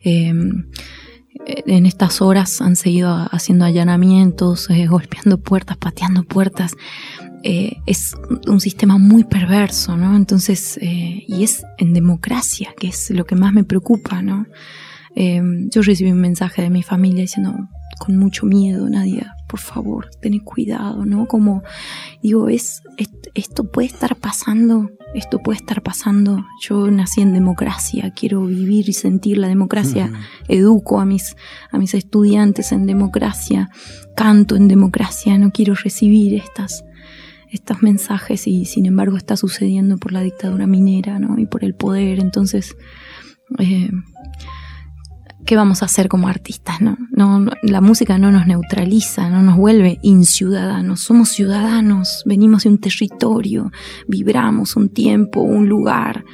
Eh, 0.03 0.33
en 1.45 1.85
estas 1.85 2.21
horas 2.21 2.61
han 2.61 2.75
seguido 2.75 3.27
haciendo 3.31 3.65
allanamientos, 3.65 4.69
eh, 4.69 4.85
golpeando 4.89 5.37
puertas, 5.37 5.77
pateando 5.77 6.23
puertas. 6.23 6.75
Eh, 7.43 7.77
es 7.85 8.15
un 8.47 8.61
sistema 8.61 8.97
muy 8.97 9.25
perverso, 9.25 9.97
¿no? 9.97 10.15
Entonces, 10.15 10.77
eh, 10.81 11.25
y 11.27 11.43
es 11.43 11.65
en 11.77 11.93
democracia, 11.93 12.73
que 12.79 12.87
es 12.87 13.09
lo 13.09 13.25
que 13.25 13.35
más 13.35 13.53
me 13.53 13.63
preocupa, 13.63 14.21
¿no? 14.21 14.45
yo 15.15 15.83
recibí 15.83 16.11
un 16.11 16.21
mensaje 16.21 16.63
de 16.63 16.71
mi 16.71 16.81
familia 16.81 17.21
diciendo, 17.21 17.55
con 17.99 18.17
mucho 18.17 18.47
miedo, 18.47 18.89
Nadia, 18.89 19.35
por 19.53 19.59
favor, 19.59 20.09
ten 20.19 20.39
cuidado, 20.39 21.05
¿no? 21.05 21.27
Como 21.27 21.61
digo, 22.23 22.49
es, 22.49 22.81
esto 23.35 23.69
puede 23.69 23.87
estar 23.87 24.15
pasando, 24.15 24.89
esto 25.13 25.43
puede 25.43 25.57
estar 25.57 25.83
pasando. 25.83 26.43
Yo 26.59 26.89
nací 26.89 27.21
en 27.21 27.33
democracia, 27.33 28.11
quiero 28.15 28.47
vivir 28.47 28.89
y 28.89 28.93
sentir 28.93 29.37
la 29.37 29.47
democracia, 29.47 30.11
educo 30.47 30.99
a 30.99 31.05
mis, 31.05 31.35
a 31.69 31.77
mis 31.77 31.93
estudiantes 31.93 32.71
en 32.71 32.87
democracia, 32.87 33.69
canto 34.15 34.55
en 34.55 34.67
democracia, 34.67 35.37
no 35.37 35.51
quiero 35.51 35.75
recibir 35.75 36.33
estas, 36.33 36.83
estos 37.51 37.83
mensajes 37.83 38.47
y 38.47 38.65
sin 38.65 38.87
embargo 38.87 39.17
está 39.17 39.37
sucediendo 39.37 39.99
por 39.99 40.13
la 40.13 40.21
dictadura 40.21 40.65
minera, 40.65 41.19
¿no? 41.19 41.37
Y 41.37 41.45
por 41.45 41.63
el 41.63 41.75
poder, 41.75 42.19
entonces... 42.19 42.75
Eh, 43.59 43.91
¿qué 45.45 45.55
vamos 45.55 45.81
a 45.81 45.85
hacer 45.85 46.07
como 46.07 46.27
artistas? 46.27 46.81
No? 46.81 46.97
No, 47.11 47.45
la 47.61 47.81
música 47.81 48.17
no 48.17 48.31
nos 48.31 48.47
neutraliza, 48.47 49.29
no 49.29 49.41
nos 49.41 49.57
vuelve 49.57 49.99
inciudadanos. 50.01 51.01
Somos 51.01 51.29
ciudadanos, 51.29 52.23
venimos 52.25 52.63
de 52.63 52.69
un 52.69 52.77
territorio, 52.79 53.71
vibramos 54.07 54.75
un 54.75 54.89
tiempo, 54.89 55.41
un 55.41 55.67
lugar. 55.67 56.25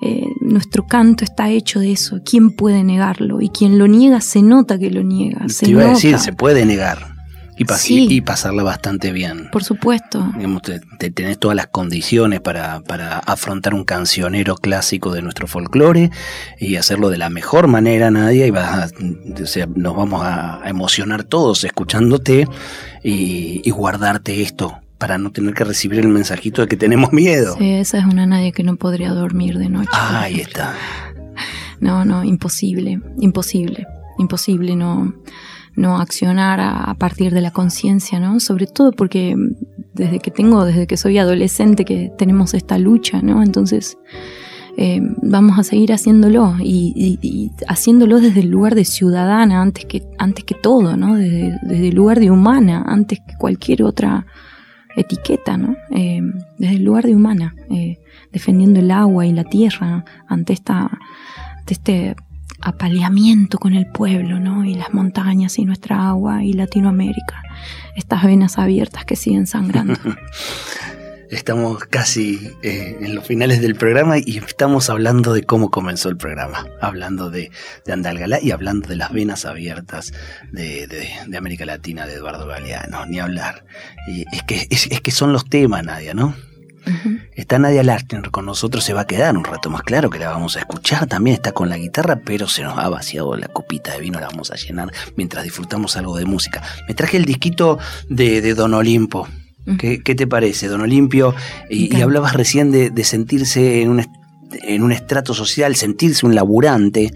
Eh, 0.00 0.26
nuestro 0.40 0.86
canto 0.86 1.24
está 1.24 1.50
hecho 1.50 1.80
de 1.80 1.92
eso. 1.92 2.20
¿Quién 2.24 2.50
puede 2.50 2.84
negarlo? 2.84 3.40
Y 3.40 3.48
quien 3.48 3.78
lo 3.78 3.88
niega 3.88 4.20
se 4.20 4.42
nota 4.42 4.78
que 4.78 4.90
lo 4.90 5.02
niega. 5.02 5.48
Se 5.48 5.68
iba 5.68 5.82
a 5.82 5.88
decir, 5.88 6.18
se 6.18 6.32
puede 6.32 6.64
negar. 6.64 7.17
Y, 7.58 8.20
pasarla 8.20 8.62
bastante 8.62 9.10
bien. 9.12 9.48
Por 9.50 9.64
supuesto. 9.64 10.32
te, 10.98 11.10
tenés 11.10 11.38
todas 11.38 11.56
las 11.56 11.66
condiciones 11.66 12.40
para, 12.40 12.82
afrontar 13.26 13.74
un 13.74 13.84
cancionero 13.84 14.56
clásico 14.56 15.12
de 15.12 15.22
nuestro 15.22 15.48
folclore 15.48 16.10
y 16.58 16.76
hacerlo 16.76 17.10
de 17.10 17.18
la 17.18 17.30
mejor 17.30 17.66
manera, 17.66 18.10
Nadia, 18.10 18.46
y 18.46 18.50
vas 18.50 18.94
nos 19.74 19.96
vamos 19.96 20.22
a, 20.24 20.60
emocionar 20.66 21.24
todos 21.24 21.64
escuchándote 21.64 22.46
y, 23.02 23.68
guardarte 23.70 24.42
esto 24.42 24.80
para 24.98 25.18
no 25.18 25.30
tener 25.30 25.54
que 25.54 25.62
recibir 25.62 26.00
el 26.00 26.08
mensajito 26.08 26.62
de 26.62 26.68
que 26.68 26.76
tenemos 26.76 27.12
miedo. 27.12 27.54
Sí, 27.56 27.70
esa 27.74 27.98
es 27.98 28.04
una 28.04 28.26
Nadia 28.26 28.50
que 28.50 28.64
no 28.64 28.76
podría 28.76 29.12
dormir 29.12 29.58
de 29.58 29.68
noche. 29.68 29.90
Ah, 29.92 30.22
ahí 30.22 30.40
está. 30.40 30.74
No, 31.80 32.04
no, 32.04 32.24
imposible, 32.24 33.00
imposible, 33.20 33.86
imposible, 34.18 34.74
no 34.74 35.14
no 35.78 35.98
accionar 35.98 36.60
a, 36.60 36.94
partir 36.94 37.32
de 37.32 37.40
la 37.40 37.52
conciencia, 37.52 38.18
¿no? 38.18 38.40
Sobre 38.40 38.66
todo 38.66 38.92
porque 38.92 39.36
desde 39.94 40.18
que 40.18 40.30
tengo, 40.30 40.64
desde 40.64 40.86
que 40.86 40.96
soy 40.96 41.18
adolescente, 41.18 41.84
que 41.84 42.12
tenemos 42.18 42.52
esta 42.54 42.78
lucha, 42.78 43.22
¿no? 43.22 43.42
Entonces 43.42 43.96
eh, 44.76 45.00
vamos 45.22 45.58
a 45.58 45.62
seguir 45.62 45.92
haciéndolo 45.92 46.56
y, 46.60 47.52
haciéndolo 47.68 48.20
desde 48.20 48.40
el 48.40 48.48
lugar 48.48 48.74
de 48.74 48.84
ciudadana 48.84 49.62
antes 49.62 49.86
que, 49.86 50.02
antes 50.18 50.44
que 50.44 50.54
todo, 50.54 50.96
¿no? 50.96 51.16
Desde, 51.16 51.88
el 51.88 51.94
lugar 51.94 52.18
de 52.18 52.30
humana 52.30 52.84
antes 52.86 53.20
que 53.20 53.34
cualquier 53.38 53.84
otra 53.84 54.26
etiqueta, 54.96 55.56
¿no? 55.56 55.76
Eh, 55.92 56.20
desde 56.58 56.76
el 56.76 56.84
lugar 56.84 57.04
de 57.04 57.14
humana, 57.14 57.54
eh, 57.70 57.98
defendiendo 58.32 58.80
el 58.80 58.90
agua 58.90 59.26
y 59.26 59.32
la 59.32 59.44
tierra 59.44 60.04
ante 60.26 60.52
esta, 60.52 60.90
ante 61.56 61.74
este 61.74 62.16
apaleamiento 62.68 63.58
con 63.58 63.74
el 63.74 63.86
pueblo, 63.86 64.38
¿no? 64.38 64.64
Y 64.64 64.74
las 64.74 64.92
montañas 64.92 65.58
y 65.58 65.64
nuestra 65.64 66.08
agua 66.08 66.44
y 66.44 66.52
Latinoamérica. 66.52 67.42
Estas 67.96 68.22
venas 68.24 68.58
abiertas 68.58 69.04
que 69.04 69.16
siguen 69.16 69.46
sangrando. 69.46 69.94
Estamos 71.30 71.84
casi 71.84 72.52
eh, 72.62 72.96
en 73.00 73.14
los 73.14 73.26
finales 73.26 73.60
del 73.60 73.74
programa 73.74 74.16
y 74.16 74.38
estamos 74.38 74.88
hablando 74.88 75.34
de 75.34 75.42
cómo 75.42 75.70
comenzó 75.70 76.08
el 76.08 76.16
programa, 76.16 76.66
hablando 76.80 77.28
de, 77.28 77.50
Andalgalá 77.86 78.40
y 78.40 78.50
hablando 78.50 78.88
de 78.88 78.96
las 78.96 79.12
venas 79.12 79.44
abiertas 79.44 80.14
de, 80.52 81.10
América 81.36 81.66
Latina 81.66 82.06
de 82.06 82.14
Eduardo 82.14 82.46
Galeano, 82.46 83.04
ni 83.04 83.20
hablar. 83.20 83.66
Y 84.08 84.24
es, 84.32 84.42
que, 84.44 84.68
es, 84.70 84.88
que 85.02 85.10
son 85.10 85.34
los 85.34 85.50
temas, 85.50 85.84
Nadia, 85.84 86.14
¿no? 86.14 86.34
Está 87.34 87.58
Nadia 87.58 87.82
Lachner 87.82 88.30
con 88.30 88.46
nosotros, 88.46 88.84
se 88.84 88.92
va 88.92 89.02
a 89.02 89.06
quedar 89.06 89.36
un 89.36 89.44
rato 89.44 89.70
más 89.70 89.82
claro 89.82 90.10
que 90.10 90.18
la 90.18 90.30
vamos 90.30 90.56
a 90.56 90.60
escuchar. 90.60 91.06
También 91.06 91.34
está 91.34 91.52
con 91.52 91.68
la 91.68 91.76
guitarra, 91.76 92.20
pero 92.24 92.48
se 92.48 92.62
nos 92.62 92.78
ha 92.78 92.88
vaciado 92.88 93.36
la 93.36 93.48
copita 93.48 93.92
de 93.92 94.00
vino, 94.00 94.20
la 94.20 94.28
vamos 94.28 94.50
a 94.50 94.56
llenar 94.56 94.92
mientras 95.16 95.44
disfrutamos 95.44 95.96
algo 95.96 96.16
de 96.16 96.24
música. 96.24 96.62
Me 96.86 96.94
traje 96.94 97.16
el 97.16 97.24
disquito 97.24 97.78
de, 98.08 98.54
Don 98.54 98.74
Olimpo. 98.74 99.28
¿Qué, 99.78 99.98
te 99.98 100.26
parece, 100.26 100.68
Don 100.68 100.80
Olimpio? 100.80 101.34
Y, 101.68 102.00
hablabas 102.00 102.32
recién 102.32 102.70
de, 102.70 103.04
sentirse 103.04 103.82
en 103.82 103.90
un, 103.90 104.06
en 104.62 104.82
un 104.82 104.92
estrato 104.92 105.34
social, 105.34 105.76
sentirse 105.76 106.24
un 106.24 106.34
laburante. 106.34 107.12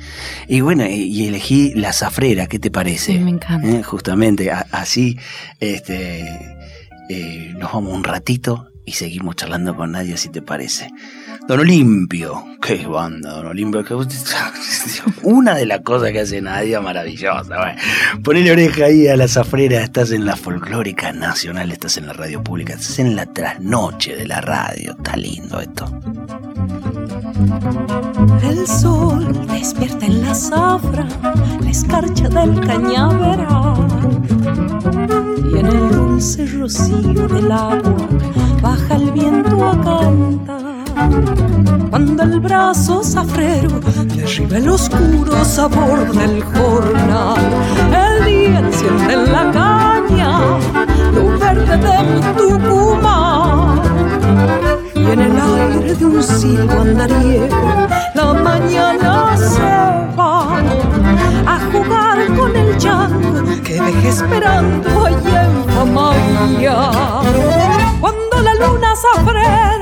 Y 0.49 0.61
bueno, 0.61 0.85
y 0.87 1.26
elegí 1.26 1.73
la 1.75 1.92
zafrera, 1.92 2.47
¿qué 2.47 2.59
te 2.59 2.71
parece? 2.71 3.19
me 3.19 3.31
encanta. 3.31 3.66
Eh, 3.66 3.83
justamente, 3.83 4.50
así 4.50 5.19
este, 5.61 6.21
eh, 7.09 7.54
nos 7.57 7.73
vamos 7.73 7.95
un 7.95 8.04
ratito 8.04 8.72
y 8.85 8.93
seguimos 8.93 9.37
charlando 9.37 9.77
con 9.77 9.93
Nadia, 9.93 10.17
si 10.17 10.29
te 10.29 10.43
parece. 10.43 10.91
Don 11.47 11.61
Olimpio, 11.61 12.45
qué 12.61 12.87
banda, 12.87 13.31
Don 13.33 13.47
Olimpio. 13.47 13.85
Una 15.23 15.55
de 15.55 15.67
las 15.67 15.81
cosas 15.81 16.11
que 16.11 16.21
hace 16.21 16.41
Nadia 16.41 16.81
maravillosa. 16.81 17.57
Bueno, 17.57 17.81
ponele 18.23 18.53
oreja 18.53 18.87
ahí 18.87 19.09
a 19.09 19.17
la 19.17 19.29
zafrera, 19.29 19.83
estás 19.83 20.11
en 20.11 20.25
la 20.25 20.37
folclórica 20.37 21.12
nacional, 21.12 21.71
estás 21.71 21.97
en 21.97 22.07
la 22.07 22.12
radio 22.12 22.43
pública, 22.43 22.75
estás 22.75 22.99
en 22.99 23.15
la 23.15 23.27
trasnoche 23.27 24.17
de 24.17 24.27
la 24.27 24.41
radio. 24.41 24.93
Está 24.93 25.17
lindo 25.17 25.61
esto. 25.61 25.87
El 28.43 28.67
sol 28.67 29.47
despierta 29.49 30.07
en 30.07 30.23
la 30.23 30.35
zafra, 30.35 31.07
la 31.61 31.71
escarcha 31.71 32.29
del 32.29 32.61
cañaveral 32.61 33.89
y 35.53 35.59
en 35.59 35.67
el 35.67 35.91
dulce 35.91 36.47
rocío 36.47 37.29
del 37.29 37.51
agua 37.51 38.12
El 42.23 42.38
brazo 42.38 43.02
zafrero 43.02 43.81
derriba 43.81 44.57
el 44.57 44.69
oscuro 44.69 45.45
sabor 45.45 46.09
del 46.12 46.45
jornal, 46.45 47.37
el 47.91 48.25
día 48.25 48.61
enciende 48.61 49.12
en 49.14 49.33
la 49.33 49.50
caña 49.50 50.38
lo 51.12 51.37
verde 51.37 51.76
de 51.79 52.21
Tucumán. 52.38 53.83
Y 54.95 55.05
en 55.05 55.21
el 55.21 55.37
aire 55.37 55.95
de 55.97 56.05
un 56.05 56.23
silbo 56.23 56.81
andariego, 56.81 57.88
la 58.14 58.33
mañana 58.35 59.37
se 59.37 59.61
va 60.17 60.61
a 61.45 61.59
jugar 61.73 62.37
con 62.37 62.55
el 62.55 62.79
llanto 62.79 63.45
que 63.64 63.81
dejé 63.81 64.09
esperando 64.11 65.07
allá 65.07 65.45
en 65.45 65.64
Famaya. 65.75 66.91
Cuando 68.00 68.43
la 68.43 68.55
luna 68.55 68.95
zafrera 68.95 69.73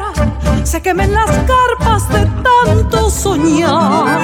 se 0.65 0.81
quemen 0.81 1.13
las 1.13 1.31
carpas 1.31 2.09
de 2.11 2.30
tanto 2.67 3.11
soñar. 3.11 4.21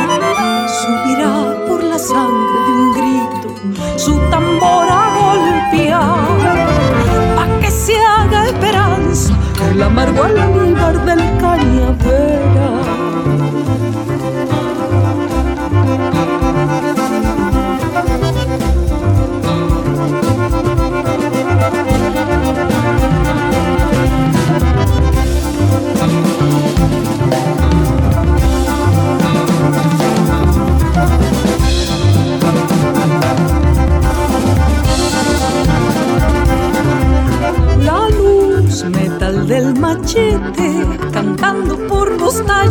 Subirá 0.79 1.67
por 1.67 1.83
la 1.83 1.99
sangre 1.99 2.59
de 2.67 2.73
un 2.73 2.93
grito 2.93 3.49
su 3.97 4.19
tambor 4.31 4.87
a 4.89 5.05
golpear, 5.19 6.57
pa' 7.37 7.61
que 7.61 7.71
se 7.71 7.97
haga 7.99 8.47
esperanza 8.47 9.33
el 9.71 9.83
amargo 9.83 10.23
almíbar 10.23 11.05
del 11.05 11.23
cañavera. 11.41 12.46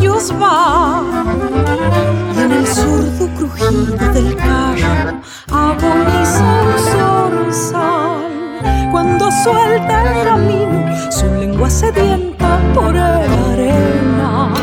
Y 0.06 0.08
en 2.40 2.52
el 2.52 2.68
zurdo 2.68 3.28
crujido 3.36 3.98
del 4.14 4.36
carro 4.36 5.20
agoniza 5.52 6.46
un 6.62 7.54
zorzal 7.54 8.92
cuando 8.92 9.32
suelta 9.44 10.04
el 10.04 10.24
camino 10.24 11.12
su 11.12 11.26
lengua 11.26 11.70
sedienta 11.72 12.60
por 12.76 12.96
el 12.96 13.02
arena. 13.02 14.54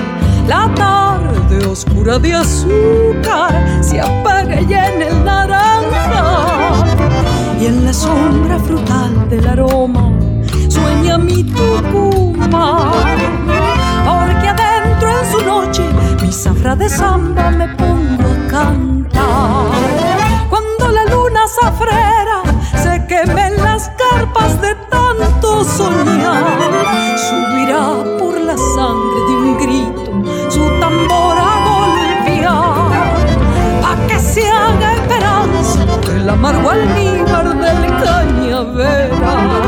La 0.47 0.73
tarde 0.75 1.67
oscura 1.67 2.21
de 2.21 2.35
azúcar 2.35 3.83
se 3.83 4.01
apaga 4.01 4.61
ya 4.61 4.93
en 4.93 5.03
el 5.03 5.25
naranja. 5.25 6.85
Y 7.61 7.67
en 7.67 7.85
la 7.85 7.93
sombra 7.93 8.59
frutal 8.61 9.29
del 9.29 9.47
aroma 9.49 10.13
sueña 10.69 11.19
mi 11.19 11.43
Tucumán. 11.45 13.42
Zafra 16.63 16.77
de 16.77 16.89
samba 16.89 17.51
me 17.51 17.69
pongo 17.75 18.23
a 18.23 18.49
cantar. 18.49 19.67
Cuando 20.49 20.93
la 20.93 21.05
luna 21.07 21.41
zafrera 21.49 22.43
se 22.83 23.05
queme 23.09 23.47
en 23.49 23.57
las 23.57 23.91
carpas 24.03 24.61
de 24.61 24.75
tanto 24.89 25.65
soñar, 25.65 26.45
subirá 27.27 28.17
por 28.19 28.41
la 28.41 28.57
sangre 28.57 29.21
de 29.29 29.35
un 29.43 29.59
grito 29.59 30.13
su 30.51 30.65
tambor 30.79 31.37
a 31.37 31.55
golpear. 31.69 32.91
Pa' 33.83 34.07
que 34.07 34.19
se 34.21 34.49
haga 34.49 34.95
esperanza 34.95 35.85
el 36.15 36.29
amargo 36.29 36.71
almíbar 36.71 37.47
del 37.65 37.87
cañavera. 38.05 39.63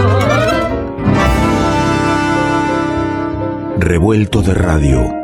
revuelto 3.77 4.41
de 4.41 4.55
radio, 4.55 5.24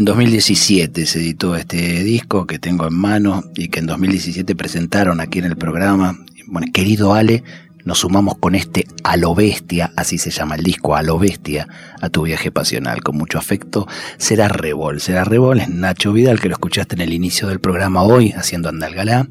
En 0.00 0.06
2017 0.06 1.04
se 1.04 1.18
editó 1.18 1.56
este 1.56 2.02
disco 2.02 2.46
que 2.46 2.58
tengo 2.58 2.86
en 2.86 2.94
mano 2.94 3.44
y 3.54 3.68
que 3.68 3.80
en 3.80 3.86
2017 3.86 4.56
presentaron 4.56 5.20
aquí 5.20 5.40
en 5.40 5.44
el 5.44 5.58
programa. 5.58 6.18
Bueno, 6.46 6.68
querido 6.72 7.12
Ale, 7.12 7.44
nos 7.84 7.98
sumamos 7.98 8.38
con 8.38 8.54
este 8.54 8.86
A 9.04 9.18
lo 9.18 9.34
Bestia, 9.34 9.92
así 9.96 10.16
se 10.16 10.30
llama 10.30 10.54
el 10.54 10.62
disco, 10.62 10.96
A 10.96 11.02
lo 11.02 11.18
Bestia, 11.18 11.68
a 12.00 12.08
tu 12.08 12.22
viaje 12.22 12.50
pasional. 12.50 13.02
Con 13.02 13.18
mucho 13.18 13.36
afecto, 13.36 13.86
será 14.16 14.48
Revol. 14.48 15.02
Será 15.02 15.24
Revol, 15.24 15.60
es 15.60 15.68
Nacho 15.68 16.14
Vidal, 16.14 16.40
que 16.40 16.48
lo 16.48 16.54
escuchaste 16.54 16.94
en 16.94 17.02
el 17.02 17.12
inicio 17.12 17.48
del 17.48 17.60
programa 17.60 18.02
hoy, 18.02 18.32
haciendo 18.32 18.70
Andalgalá. 18.70 19.28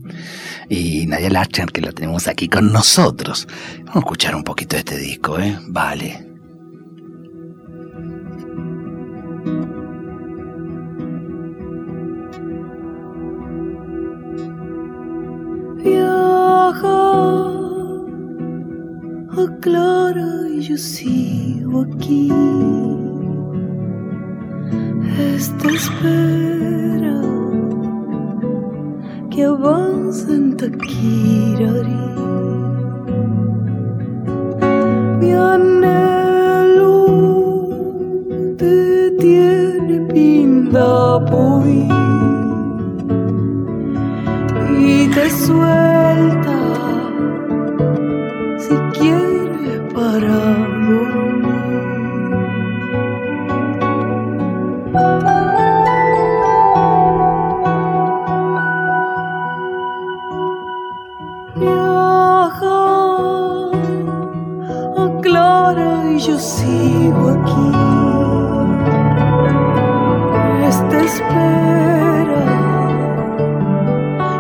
Y 0.70 1.08
Nadia 1.08 1.32
Lacher, 1.32 1.72
que 1.72 1.82
la 1.82 1.94
tenemos 1.94 2.28
aquí 2.28 2.48
con 2.48 2.72
nosotros. 2.72 3.48
Vamos 3.80 3.96
a 3.96 4.00
escuchar 4.02 4.36
un 4.36 4.44
poquito 4.44 4.76
de 4.76 4.82
este 4.82 5.00
disco, 5.00 5.40
¿eh? 5.40 5.58
Vale. 5.68 6.29
Aclara 19.44 20.48
y 20.50 20.62
yo 20.62 20.78
sigo 20.78 21.82
aquí. 21.82 22.32
Esta 25.36 25.68
espera 25.70 27.22
que 29.30 29.44
avanza 29.44 30.34
en 30.34 30.56
Taquirari. 30.58 32.06
Mi 35.20 35.32
anhelo 35.34 36.96
te 38.58 39.12
tiene 39.20 40.02
pinda 40.14 41.18
hoy 41.18 41.88
y 44.80 45.08
te 45.08 45.30
suelta 45.30 45.99
vivo 67.10 67.30
aquí. 67.30 67.72
Esta 70.68 70.98
espera 71.02 72.46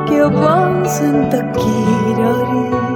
que 0.06 0.20
avance 0.22 1.04
en 1.06 1.30
Taquirari. 1.30 2.89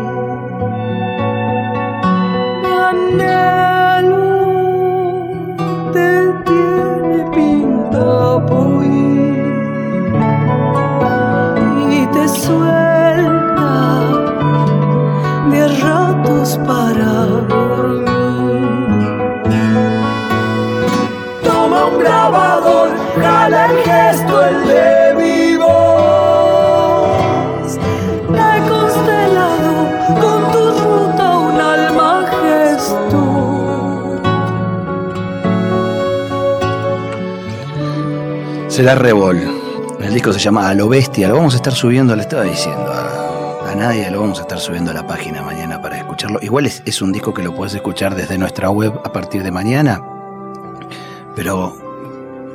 Grabador, 22.03 22.89
jala 23.21 23.69
gesto, 23.85 24.45
el 24.45 24.67
de 24.67 24.93
Será 38.73 38.95
Revol. 38.95 39.39
El 39.99 40.15
disco 40.15 40.33
se 40.33 40.39
llama 40.39 40.67
A 40.67 40.73
lo 40.73 40.89
Bestia. 40.89 41.27
Lo 41.27 41.35
vamos 41.35 41.53
a 41.53 41.57
estar 41.57 41.73
subiendo, 41.73 42.15
le 42.15 42.23
estaba 42.23 42.41
diciendo 42.41 42.91
a, 42.91 43.75
nadie, 43.75 44.09
lo 44.09 44.19
vamos 44.19 44.39
a 44.39 44.41
estar 44.41 44.59
subiendo 44.59 44.89
a 44.89 44.95
la 44.95 45.05
página 45.05 45.43
mañana 45.43 45.79
para 45.79 45.99
escucharlo. 45.99 46.39
Igual 46.41 46.65
es, 46.65 47.01
un 47.03 47.11
disco 47.11 47.35
que 47.35 47.43
lo 47.43 47.53
puedes 47.53 47.75
escuchar 47.75 48.15
desde 48.15 48.35
nuestra 48.39 48.71
web 48.71 48.99
a 49.03 49.13
partir 49.13 49.43
de 49.43 49.51
mañana. 49.51 50.01
Pero 51.35 51.82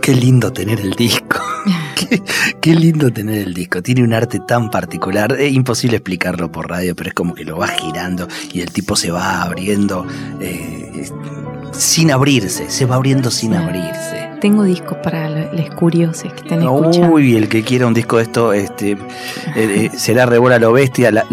qué 0.09 0.15
lindo 0.15 0.51
tener 0.51 0.81
el 0.81 0.93
disco. 0.93 1.39
qué, 2.63 2.75
lindo 2.75 3.13
tener 3.13 3.47
el 3.47 3.53
disco. 3.53 3.83
Tiene 3.83 4.03
un 4.03 4.15
arte 4.15 4.41
tan 4.41 4.71
particular. 4.71 5.37
Es 5.39 5.53
imposible 5.53 5.99
explicarlo 5.99 6.51
por 6.51 6.71
radio, 6.71 6.97
pero 6.97 7.11
es 7.11 7.15
como 7.15 7.35
que 7.35 7.45
lo 7.45 7.59
va 7.59 7.69
girando 7.69 8.27
y 8.51 8.63
el 8.63 8.71
tipo 8.71 8.97
se 8.97 9.11
va 9.11 9.43
abriendo 9.43 10.07
eh, 10.41 11.11
sin 11.73 12.11
abrirse. 12.11 12.71
Se 12.71 12.87
va 12.87 12.95
abriendo 12.95 13.31
sin 13.31 13.53
abrirse. 13.53 14.31
Tengo 14.41 14.63
discos 14.63 14.97
para 15.03 15.53
los 15.53 15.71
curiosos 15.75 16.33
que 16.33 16.41
estén 16.41 16.63
escuchando. 16.63 17.13
Uy, 17.13 17.37
el 17.37 17.51
que 17.51 17.63
quiera 17.63 17.87
un 17.87 17.93
disco 17.93 18.17
de 18.17 18.23
esto, 18.23 18.55
este, 18.55 18.93
eh, 18.93 18.97
eh, 19.57 19.91
será 19.99 20.25
Rebola 20.25 20.59
lo 20.59 20.73
Bestia, 20.73 21.11
la, 21.11 21.27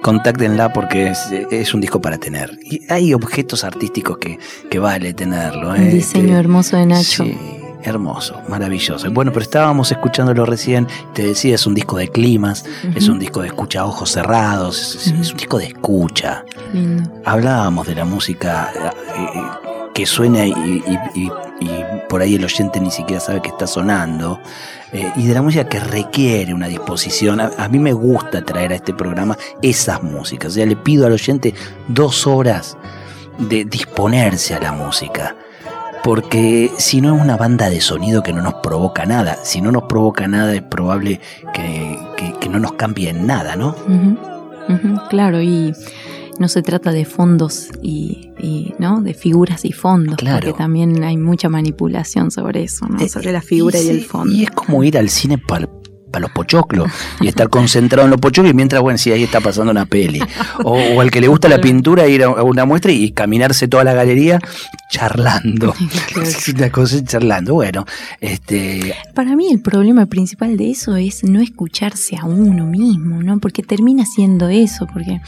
contáctenla 0.00 0.72
porque 0.72 1.12
es, 1.50 1.74
un 1.74 1.82
disco 1.82 2.00
para 2.00 2.16
tener. 2.16 2.58
Y 2.62 2.80
hay 2.90 3.12
objetos 3.12 3.62
artísticos 3.62 4.16
que, 4.16 4.38
que 4.70 4.78
vale 4.78 5.12
tenerlo. 5.12 5.72
Un 5.72 5.76
¿eh? 5.76 5.90
diseño 5.90 6.28
este, 6.28 6.38
hermoso 6.38 6.76
de 6.78 6.86
Nacho. 6.86 7.24
Sí, 7.24 7.36
hermoso, 7.84 8.40
maravilloso. 8.48 9.10
Bueno, 9.10 9.32
pero 9.32 9.42
estábamos 9.42 9.90
escuchándolo 9.90 10.44
recién, 10.46 10.86
te 11.14 11.26
decía, 11.26 11.54
es 11.54 11.66
un 11.66 11.74
disco 11.74 11.96
de 11.96 12.08
climas, 12.08 12.64
es 12.94 13.08
un 13.08 13.18
disco 13.18 13.40
de 13.40 13.48
escucha 13.48 13.80
a 13.80 13.86
ojos 13.86 14.10
cerrados, 14.10 14.96
es, 14.96 15.30
un 15.30 15.36
disco 15.36 15.58
de 15.58 15.66
escucha. 15.66 16.44
Lindo. 16.72 17.10
Hablábamos 17.24 17.86
de 17.86 17.94
la 17.94 18.04
música 18.04 18.72
que 19.94 20.06
suena 20.06 20.46
y 20.46 20.82
y 21.62 21.84
por 22.08 22.20
ahí 22.20 22.34
el 22.34 22.44
oyente 22.44 22.80
ni 22.80 22.90
siquiera 22.90 23.20
sabe 23.20 23.40
que 23.40 23.48
está 23.48 23.66
sonando, 23.66 24.40
eh, 24.92 25.10
y 25.16 25.26
de 25.26 25.34
la 25.34 25.42
música 25.42 25.68
que 25.68 25.80
requiere 25.80 26.52
una 26.52 26.68
disposición. 26.68 27.40
A, 27.40 27.68
mí 27.68 27.78
me 27.78 27.92
gusta 27.92 28.44
traer 28.44 28.72
a 28.72 28.76
este 28.76 28.92
programa 28.92 29.36
esas 29.62 30.02
músicas, 30.02 30.52
o 30.52 30.54
sea, 30.54 30.66
le 30.66 30.76
pido 30.76 31.06
al 31.06 31.12
oyente 31.12 31.54
dos 31.88 32.26
horas 32.26 32.76
de 33.38 33.64
disponerse 33.64 34.54
a 34.54 34.60
la 34.60 34.72
música. 34.72 35.36
Porque 36.02 36.70
si 36.78 37.00
no 37.00 37.14
es 37.14 37.22
una 37.22 37.36
banda 37.36 37.70
de 37.70 37.80
sonido 37.80 38.22
que 38.22 38.32
no 38.32 38.42
nos 38.42 38.54
provoca 38.54 39.06
nada, 39.06 39.38
si 39.44 39.60
no 39.60 39.70
nos 39.70 39.84
provoca 39.84 40.26
nada 40.26 40.54
es 40.54 40.62
probable 40.62 41.20
que, 41.54 41.98
no 42.50 42.58
nos 42.58 42.72
cambie 42.72 43.08
en 43.08 43.26
nada, 43.26 43.56
¿no? 43.56 43.74
claro, 45.08 45.40
y 45.40 45.72
no 46.38 46.48
se 46.48 46.62
trata 46.62 46.92
de 46.92 47.04
fondos 47.04 47.70
y, 47.82 48.32
no 48.78 49.00
de 49.00 49.14
figuras 49.14 49.64
y 49.64 49.72
fondos 49.72 50.16
porque 50.18 50.52
también 50.52 51.04
hay 51.04 51.16
mucha 51.16 51.48
manipulación 51.48 52.30
sobre 52.30 52.64
eso 52.64 52.86
¿no? 52.86 52.98
Eh, 53.00 53.08
sobre 53.08 53.32
la 53.32 53.40
figura 53.40 53.78
y, 53.78 53.88
el 53.88 54.04
fondo 54.04 54.34
y 54.34 54.42
es 54.44 54.50
como 54.50 54.82
ir 54.82 54.98
al 54.98 55.08
cine 55.08 55.38
para 55.38 55.68
para 56.12 56.22
los 56.22 56.30
pochoclos 56.30 56.92
y 57.20 57.26
estar 57.26 57.48
concentrado 57.48 58.04
en 58.04 58.10
los 58.10 58.20
pochoclos 58.20 58.52
y 58.52 58.54
mientras, 58.54 58.82
bueno, 58.82 58.98
sí, 58.98 59.10
ahí 59.10 59.24
está 59.24 59.40
pasando 59.40 59.72
una 59.72 59.86
peli. 59.86 60.20
O, 60.62 61.00
al 61.00 61.10
que 61.10 61.20
le 61.20 61.26
gusta 61.26 61.48
la 61.48 61.60
pintura, 61.60 62.06
ir 62.06 62.22
a 62.22 62.42
una 62.42 62.64
muestra 62.66 62.92
y 62.92 63.10
caminarse 63.10 63.66
toda 63.66 63.82
la 63.82 63.94
galería 63.94 64.38
charlando. 64.92 65.74
una 66.54 66.70
cosa 66.70 67.02
charlando. 67.02 67.54
Bueno, 67.54 67.86
este. 68.20 68.94
Para 69.14 69.34
mí 69.36 69.48
el 69.50 69.60
problema 69.60 70.04
principal 70.06 70.56
de 70.58 70.70
eso 70.70 70.96
es 70.96 71.24
no 71.24 71.40
escucharse 71.40 72.16
a 72.16 72.26
uno 72.26 72.66
mismo, 72.66 73.22
¿no? 73.22 73.40
Porque 73.40 73.62
termina 73.62 74.04
siendo 74.04 74.50
eso, 74.50 74.86
porque 74.92 75.20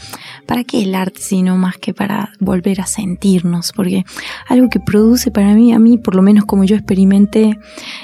¿para 0.45 0.63
qué 0.63 0.83
el 0.83 0.93
arte 0.93 1.19
sino 1.19 1.57
más 1.57 1.77
que 1.77 1.95
para 1.95 2.31
volver 2.39 2.79
a 2.79 2.85
sentirnos? 2.85 3.71
Porque 3.75 4.05
algo 4.47 4.69
que 4.69 4.79
produce 4.79 5.31
para 5.31 5.53
mí, 5.55 5.73
a 5.73 5.79
mí, 5.79 5.97
por 5.97 6.13
lo 6.15 6.21
menos 6.21 6.45
como 6.45 6.63
yo 6.63 6.75
experimenté 6.75 7.57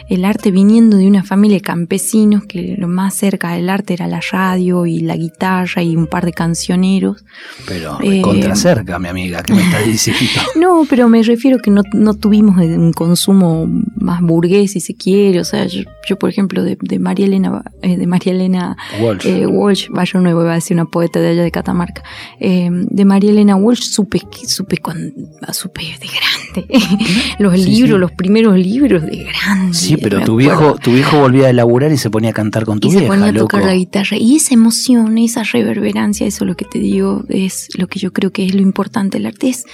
el 0.09 0.25
arte 0.25 0.49
viniendo 0.49 0.97
de 0.97 1.07
una 1.07 1.23
familia 1.23 1.57
de 1.57 1.61
campesinos 1.61 2.45
que 2.45 2.75
lo 2.77 2.87
más 2.87 3.13
cerca 3.13 3.51
del 3.53 3.69
arte 3.69 3.93
era 3.93 4.07
la 4.07 4.21
radio 4.31 4.87
y 4.87 5.01
la 5.01 5.15
guitarra 5.15 5.83
y 5.83 5.95
un 5.95 6.07
par 6.07 6.25
de 6.25 6.33
cancioneros. 6.33 7.23
Pero 7.67 7.99
eh, 8.01 8.21
contra 8.21 8.55
cerca, 8.55 8.97
mi 8.97 9.09
amiga, 9.09 9.43
¿qué 9.43 9.53
me 9.53 9.61
está 9.61 9.79
diciendo? 9.85 10.41
no, 10.55 10.85
pero 10.89 11.07
me 11.07 11.21
refiero 11.21 11.50
que 11.59 11.71
no, 11.71 11.81
no, 11.93 12.13
tuvimos 12.13 12.57
un 12.57 12.93
consumo 12.93 13.67
más 13.95 14.21
burgués, 14.21 14.71
si 14.71 14.79
se 14.79 14.95
quiere. 14.95 15.39
O 15.39 15.45
sea, 15.45 15.67
yo, 15.67 16.15
por 16.17 16.29
ejemplo, 16.29 16.63
de, 16.63 16.77
de, 16.81 16.99
María 16.99 17.25
Elena, 17.25 17.63
eh, 17.81 17.97
de 17.97 18.07
María 18.07 18.33
Elena 18.33 18.77
Walsh, 19.01 19.25
eh, 19.25 19.45
Walsh 19.47 19.89
Nuevo, 19.89 20.19
Nuevo, 20.21 20.41
iba 20.41 20.51
a 20.51 20.55
decir 20.55 20.75
una 20.75 20.85
poeta 20.85 21.19
de 21.19 21.29
allá 21.29 21.43
de 21.43 21.51
Catamarca, 21.51 22.03
eh, 22.39 22.69
de 22.71 23.05
María 23.05 23.31
Elena 23.31 23.55
Walsh 23.55 23.83
supe, 23.83 24.21
supe, 24.45 24.77
cuando, 24.77 25.13
supe 25.51 25.81
de 25.81 26.07
grande. 26.07 26.85
los 27.39 27.57
libros, 27.57 27.99
los 27.99 28.11
primeros 28.11 28.57
libros 28.57 29.03
de 29.03 29.23
grande. 29.23 29.73
Sí, 29.73 29.97
pero 29.97 30.23
tu 30.23 30.35
viejo, 30.35 30.75
tu 30.75 30.91
viejo 30.93 31.19
volvía 31.19 31.47
a 31.47 31.49
elaborar 31.49 31.91
y 31.91 31.97
se 31.97 32.09
ponía 32.09 32.31
a 32.31 32.33
cantar 32.33 32.65
con 32.65 32.79
tu 32.79 32.87
y 32.87 32.91
se 32.91 33.01
ponía 33.01 33.27
a 33.27 33.33
tocar 33.33 33.63
la 33.63 33.75
guitarra. 33.75 34.17
Y 34.17 34.35
esa 34.35 34.53
emoción, 34.53 35.17
esa 35.17 35.43
reverberancia, 35.43 36.27
eso 36.27 36.45
lo 36.45 36.55
que 36.55 36.65
te 36.65 36.79
digo, 36.79 37.23
es 37.29 37.69
lo 37.77 37.87
que 37.87 37.99
yo 37.99 38.11
creo 38.13 38.31
que 38.31 38.45
es 38.45 38.53
lo 38.53 38.61
importante 38.61 39.17
del 39.17 39.27
arte, 39.27 39.49
es 39.49 39.65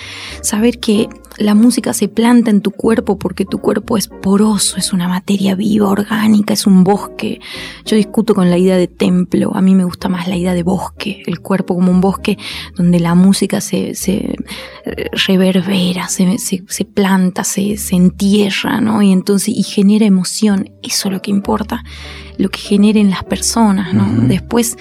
saber 0.42 0.80
que 0.80 1.10
la 1.38 1.56
música 1.56 1.94
se 1.94 2.08
planta 2.08 2.50
en 2.50 2.62
tu 2.62 2.72
cuerpo 2.72 3.18
porque 3.20 3.46
tu 3.46 3.60
cuerpo 3.60 3.98
es 3.98 4.08
poroso, 4.08 4.78
es 4.78 4.94
una 4.94 5.08
materia 5.08 5.56
viva, 5.56 5.88
orgánica, 5.88 6.54
es 6.54 6.66
un 6.66 6.84
bosque. 6.84 7.40
Yo 7.86 7.96
discuto 7.96 8.34
con 8.34 8.50
la 8.50 8.58
idea 8.58 8.78
de 8.78 8.88
templo, 8.88 9.52
a 9.56 9.62
mí 9.62 9.76
me 9.76 9.84
gusta 9.84 10.10
más 10.10 10.28
la 10.28 10.36
idea 10.36 10.54
de 10.54 10.64
bosque, 10.64 11.24
el 11.28 11.40
cuerpo 11.40 11.76
como 11.76 11.92
un 11.92 12.02
bosque 12.02 12.38
donde 12.76 13.00
la 13.00 13.16
música 13.16 13.62
se, 13.62 13.94
se 13.96 14.36
reverbera, 15.28 16.08
se, 16.08 16.38
se, 16.38 16.86
planta, 16.86 17.44
se, 17.44 17.78
se 17.78 17.96
entierra, 17.96 18.82
¿no? 18.82 19.02
Y 19.02 19.12
entonces, 19.12 19.50
y 19.50 19.64
genera 19.64 20.06
emoción, 20.06 20.72
eso 20.82 21.10
es 21.10 21.14
lo 21.14 21.22
que 21.22 21.32
importa 21.32 21.84
lo 22.38 22.50
que 22.50 22.60
generen 22.60 23.10
las 23.10 23.24
personas, 23.24 23.94
¿no? 23.94 24.06
Después 24.28 24.78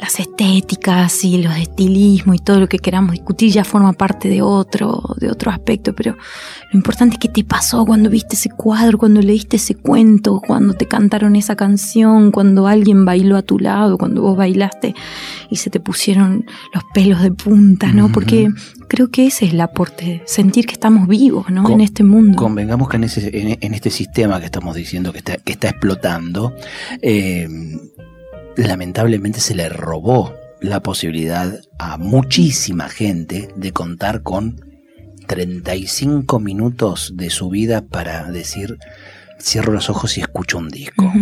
las 0.00 0.18
estéticas 0.18 1.24
y 1.24 1.42
los 1.42 1.54
estilismo 1.56 2.32
y 2.32 2.38
todo 2.38 2.58
lo 2.58 2.68
que 2.68 2.78
queramos 2.78 3.12
discutir 3.12 3.52
ya 3.52 3.64
forma 3.64 3.92
parte 3.92 4.28
de 4.28 4.40
otro, 4.40 5.14
de 5.18 5.30
otro 5.30 5.50
aspecto, 5.50 5.94
pero 5.94 6.16
lo 6.72 6.76
importante 6.76 7.16
es 7.16 7.20
qué 7.20 7.28
te 7.28 7.44
pasó 7.44 7.84
cuando 7.84 8.08
viste 8.08 8.34
ese 8.34 8.48
cuadro, 8.48 8.96
cuando 8.96 9.20
leíste 9.20 9.56
ese 9.56 9.74
cuento, 9.74 10.40
cuando 10.44 10.72
te 10.72 10.86
cantaron 10.86 11.36
esa 11.36 11.54
canción, 11.54 12.32
cuando 12.32 12.66
alguien 12.66 13.04
bailó 13.04 13.36
a 13.36 13.42
tu 13.42 13.58
lado, 13.58 13.98
cuando 13.98 14.22
vos 14.22 14.36
bailaste 14.36 14.94
y 15.50 15.56
se 15.56 15.68
te 15.68 15.80
pusieron 15.80 16.46
los 16.72 16.82
pelos 16.94 17.22
de 17.22 17.32
punta, 17.32 17.92
¿no? 17.92 18.10
Porque 18.10 18.48
creo 18.88 19.10
que 19.10 19.26
ese 19.26 19.44
es 19.44 19.52
el 19.52 19.60
aporte, 19.60 20.22
sentir 20.24 20.66
que 20.66 20.72
estamos 20.72 21.08
vivos, 21.08 21.50
¿no? 21.50 21.68
en 21.68 21.80
este 21.80 22.04
mundo. 22.04 22.36
Convengamos 22.36 22.88
que 22.88 22.96
en, 22.96 23.04
ese, 23.04 23.56
en, 23.60 23.74
este 23.74 23.90
sistema 23.90 24.40
que 24.40 24.46
estamos 24.46 24.74
diciendo 24.74 25.12
que 25.12 25.18
está, 25.18 25.36
que 25.36 25.52
está 25.52 25.68
explotando, 25.68 26.54
eh, 27.02 27.46
lamentablemente 28.66 29.40
se 29.40 29.54
le 29.54 29.68
robó 29.68 30.34
la 30.60 30.82
posibilidad 30.82 31.60
a 31.78 31.96
muchísima 31.96 32.88
gente 32.88 33.48
de 33.56 33.72
contar 33.72 34.22
con 34.22 34.60
35 35.26 36.40
minutos 36.40 37.12
de 37.16 37.30
su 37.30 37.48
vida 37.48 37.86
para 37.86 38.30
decir, 38.30 38.78
cierro 39.40 39.72
los 39.72 39.88
ojos 39.88 40.18
y 40.18 40.20
escucho 40.20 40.58
un 40.58 40.68
disco. 40.68 41.12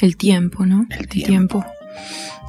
El 0.00 0.16
tiempo, 0.16 0.66
¿no? 0.66 0.86
El 0.90 1.08
tiempo. 1.08 1.64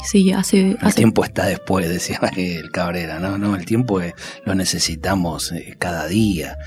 Sí, 0.03 0.31
hace, 0.31 0.77
El 0.81 0.95
tiempo 0.95 1.23
está 1.23 1.45
después, 1.45 1.87
decía 1.87 2.19
el 2.35 2.71
Cabrera, 2.71 3.19
¿no? 3.19 3.37
no 3.37 3.55
el 3.55 3.65
tiempo 3.65 4.01
lo 4.45 4.55
necesitamos 4.55 5.51
eh, 5.51 5.75
cada 5.77 6.07
día. 6.07 6.57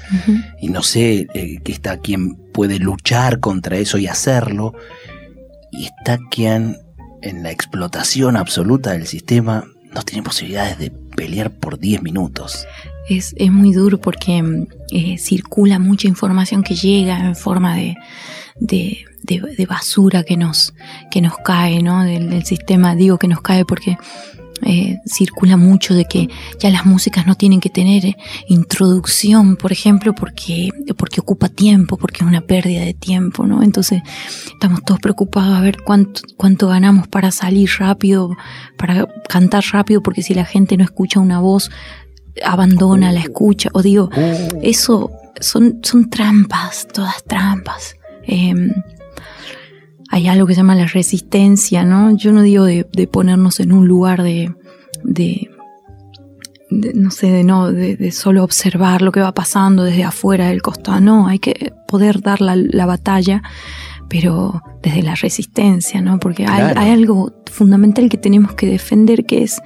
Y 0.60 0.68
no 0.68 0.82
sé 0.82 1.26
eh, 1.34 1.58
que 1.62 1.72
está 1.72 1.98
quien 1.98 2.36
puede 2.52 2.78
luchar 2.78 3.40
contra 3.40 3.76
eso 3.76 3.98
y 3.98 4.06
hacerlo, 4.06 4.74
y 5.76 5.88
quien 6.30 6.78
en 7.22 7.42
la 7.42 7.50
explotación 7.50 8.36
absoluta 8.36 8.92
del 8.92 9.06
sistema 9.06 9.64
no 9.94 10.02
tiene 10.02 10.22
posibilidades 10.22 10.78
de 10.78 10.90
pelear 10.90 11.50
por 11.50 11.78
10 11.78 12.02
minutos. 12.02 12.66
Es, 13.08 13.34
muy 13.50 13.72
duro 13.72 14.00
porque 14.00 14.66
eh, 14.90 15.18
circula 15.18 15.78
mucha 15.78 16.08
información 16.08 16.62
que 16.62 16.74
llega 16.74 17.18
en 17.18 17.36
forma 17.36 17.76
de, 17.76 17.96
de, 18.56 19.66
basura 19.66 20.22
que 20.22 20.36
nos, 20.36 20.74
que 21.10 21.20
nos 21.20 21.36
cae, 21.38 21.82
¿no? 21.82 22.02
Del, 22.02 22.44
sistema, 22.44 22.94
digo 22.94 23.18
que 23.18 23.28
nos 23.28 23.42
cae 23.42 23.64
porque 23.64 23.96
eh, 24.64 24.98
circula 25.06 25.56
mucho 25.56 25.94
de 25.94 26.04
que 26.04 26.28
ya 26.58 26.70
las 26.70 26.86
músicas 26.86 27.26
no 27.26 27.34
tienen 27.34 27.60
que 27.60 27.70
tener 27.70 28.04
eh, 28.06 28.16
introducción, 28.48 29.56
por 29.56 29.72
ejemplo, 29.72 30.14
porque, 30.14 30.70
porque 30.96 31.20
ocupa 31.20 31.48
tiempo, 31.48 31.96
porque 31.96 32.24
es 32.24 32.28
una 32.28 32.40
pérdida 32.40 32.82
de 32.82 32.94
tiempo, 32.94 33.46
¿no? 33.46 33.62
Entonces 33.62 34.02
estamos 34.52 34.82
todos 34.84 35.00
preocupados 35.00 35.56
a 35.56 35.60
ver 35.60 35.78
cuánto, 35.84 36.22
cuánto 36.36 36.68
ganamos 36.68 37.08
para 37.08 37.30
salir 37.30 37.70
rápido, 37.78 38.36
para 38.76 39.06
cantar 39.28 39.64
rápido, 39.72 40.02
porque 40.02 40.22
si 40.22 40.34
la 40.34 40.44
gente 40.44 40.76
no 40.76 40.84
escucha 40.84 41.20
una 41.20 41.40
voz, 41.40 41.70
abandona 42.44 43.12
la 43.12 43.20
escucha. 43.20 43.70
O 43.72 43.82
digo, 43.82 44.10
oh. 44.14 44.60
eso 44.62 45.10
son, 45.40 45.80
son 45.82 46.10
trampas, 46.10 46.88
todas 46.92 47.22
trampas. 47.24 47.96
Em, 48.26 48.72
hay 50.14 50.28
algo 50.28 50.46
que 50.46 50.54
se 50.54 50.58
llama 50.58 50.76
la 50.76 50.86
resistencia, 50.86 51.84
¿no? 51.84 52.16
Yo 52.16 52.30
no 52.30 52.42
digo 52.42 52.62
de, 52.62 52.84
ponernos 53.10 53.58
en 53.58 53.72
un 53.72 53.88
lugar 53.88 54.22
de, 54.22 54.54
de, 55.02 55.50
no 56.70 57.10
sé, 57.10 57.32
de 57.32 57.42
no, 57.42 57.72
de, 57.72 58.12
solo 58.12 58.44
observar 58.44 59.02
lo 59.02 59.10
que 59.10 59.18
va 59.18 59.34
pasando 59.34 59.82
desde 59.82 60.04
afuera 60.04 60.50
del 60.50 60.62
costado. 60.62 61.00
No, 61.00 61.26
hay 61.26 61.40
que 61.40 61.72
poder 61.88 62.20
dar 62.20 62.40
la, 62.40 62.86
batalla, 62.86 63.42
pero 64.08 64.62
desde 64.84 65.02
la 65.02 65.16
resistencia, 65.16 66.00
¿no? 66.00 66.20
Porque 66.20 66.46
hay, 66.46 66.74
hay 66.76 66.92
algo 66.92 67.32
fundamental 67.50 68.08
que 68.08 68.16
tenemos 68.16 68.54
que 68.54 68.68
defender 68.68 69.26
que 69.26 69.42
es 69.42 69.60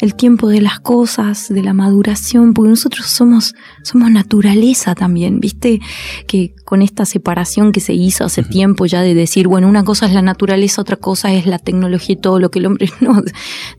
el 0.00 0.14
tiempo 0.14 0.48
de 0.48 0.60
las 0.60 0.80
cosas, 0.80 1.48
de 1.48 1.62
la 1.62 1.74
maduración, 1.74 2.54
porque 2.54 2.70
nosotros 2.70 3.06
somos, 3.06 3.54
somos 3.82 4.10
naturaleza 4.10 4.94
también, 4.94 5.40
viste, 5.40 5.80
que 6.26 6.54
con 6.64 6.82
esta 6.82 7.04
separación 7.04 7.72
que 7.72 7.80
se 7.80 7.92
hizo 7.92 8.24
hace 8.24 8.42
tiempo 8.42 8.86
ya 8.86 9.02
de 9.02 9.14
decir, 9.14 9.46
bueno, 9.48 9.68
una 9.68 9.84
cosa 9.84 10.06
es 10.06 10.12
la 10.12 10.22
naturaleza, 10.22 10.80
otra 10.80 10.96
cosa 10.96 11.32
es 11.32 11.46
la 11.46 11.58
tecnología 11.58 12.14
y 12.14 12.20
todo 12.20 12.38
lo 12.38 12.50
que 12.50 12.60
el 12.60 12.66
hombre, 12.66 12.90
no, 13.00 13.22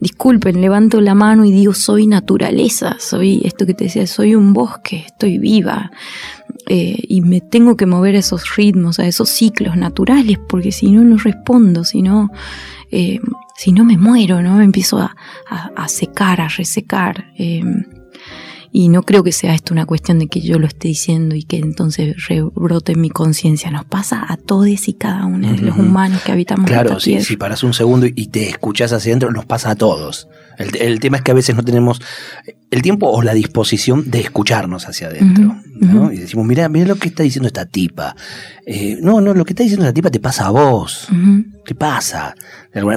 disculpen, 0.00 0.60
levanto 0.60 1.00
la 1.00 1.14
mano 1.14 1.44
y 1.44 1.50
digo, 1.50 1.74
soy 1.74 2.06
naturaleza, 2.06 2.96
soy 3.00 3.42
esto 3.44 3.66
que 3.66 3.74
te 3.74 3.84
decía, 3.84 4.06
soy 4.06 4.34
un 4.34 4.52
bosque, 4.52 5.04
estoy 5.06 5.38
viva. 5.38 5.90
Eh, 6.68 6.96
y 7.08 7.20
me 7.22 7.40
tengo 7.40 7.76
que 7.76 7.86
mover 7.86 8.14
a 8.16 8.20
esos 8.20 8.56
ritmos, 8.56 8.98
a 8.98 9.06
esos 9.06 9.28
ciclos 9.28 9.76
naturales, 9.76 10.38
porque 10.48 10.72
si 10.72 10.90
no, 10.90 11.02
no 11.02 11.16
respondo, 11.16 11.84
si 11.84 12.02
no, 12.02 12.30
eh, 12.90 13.20
si 13.56 13.72
no 13.72 13.84
me 13.84 13.98
muero, 13.98 14.42
¿no? 14.42 14.56
Me 14.56 14.64
empiezo 14.64 14.98
a, 14.98 15.14
secar, 15.88 16.40
a 16.40 16.48
resecar. 16.48 17.26
Em, 17.36 17.84
y 18.70 18.88
no 18.88 19.02
creo 19.02 19.22
que 19.22 19.32
sea 19.32 19.54
esto 19.54 19.74
una 19.74 19.84
cuestión 19.84 20.18
de 20.18 20.28
que 20.28 20.40
yo 20.40 20.58
lo 20.58 20.66
esté 20.66 20.88
diciendo 20.88 21.34
y 21.34 21.42
que 21.42 21.58
entonces 21.58 22.26
rebrote 22.26 22.92
en 22.92 23.02
mi 23.02 23.10
conciencia. 23.10 23.70
Nos 23.70 23.84
pasa 23.84 24.24
a 24.26 24.36
todos 24.38 24.88
y 24.88 24.94
cada 24.94 25.26
uno 25.26 25.52
de 25.52 25.58
los 25.58 25.76
humanos 25.76 26.22
que 26.22 26.32
habitamos 26.32 26.70
Claro, 26.70 26.98
si, 26.98 27.20
si 27.20 27.36
paras 27.36 27.62
un 27.64 27.74
segundo 27.74 28.06
y 28.06 28.28
te 28.28 28.48
escuchas 28.48 28.92
hacia 28.92 29.10
adentro, 29.10 29.30
nos 29.30 29.44
pasa 29.44 29.72
a 29.72 29.74
todos. 29.74 30.28
El, 30.58 31.00
tema 31.00 31.18
es 31.18 31.22
que 31.22 31.30
a 31.30 31.34
veces 31.34 31.54
no 31.56 31.64
tenemos 31.64 32.00
el 32.70 32.82
tiempo 32.82 33.08
o 33.08 33.22
la 33.22 33.34
disposición 33.34 34.10
de 34.10 34.20
escucharnos 34.20 34.88
hacia 34.88 35.08
adentro. 35.08 35.56
Y 36.12 36.18
decimos, 36.18 36.46
mira, 36.46 36.68
mira 36.68 36.86
lo 36.86 36.96
que 36.96 37.08
está 37.08 37.22
diciendo 37.22 37.48
esta 37.48 37.66
tipa. 37.66 38.14
Eh, 38.66 38.98
no, 39.00 39.20
no, 39.20 39.34
lo 39.34 39.44
que 39.44 39.52
está 39.52 39.62
diciendo 39.62 39.84
esta 39.84 39.94
tipa 39.94 40.10
te 40.10 40.20
pasa 40.20 40.46
a 40.46 40.50
vos. 40.50 41.08
¿Qué 41.64 41.74
pasa? 41.74 42.34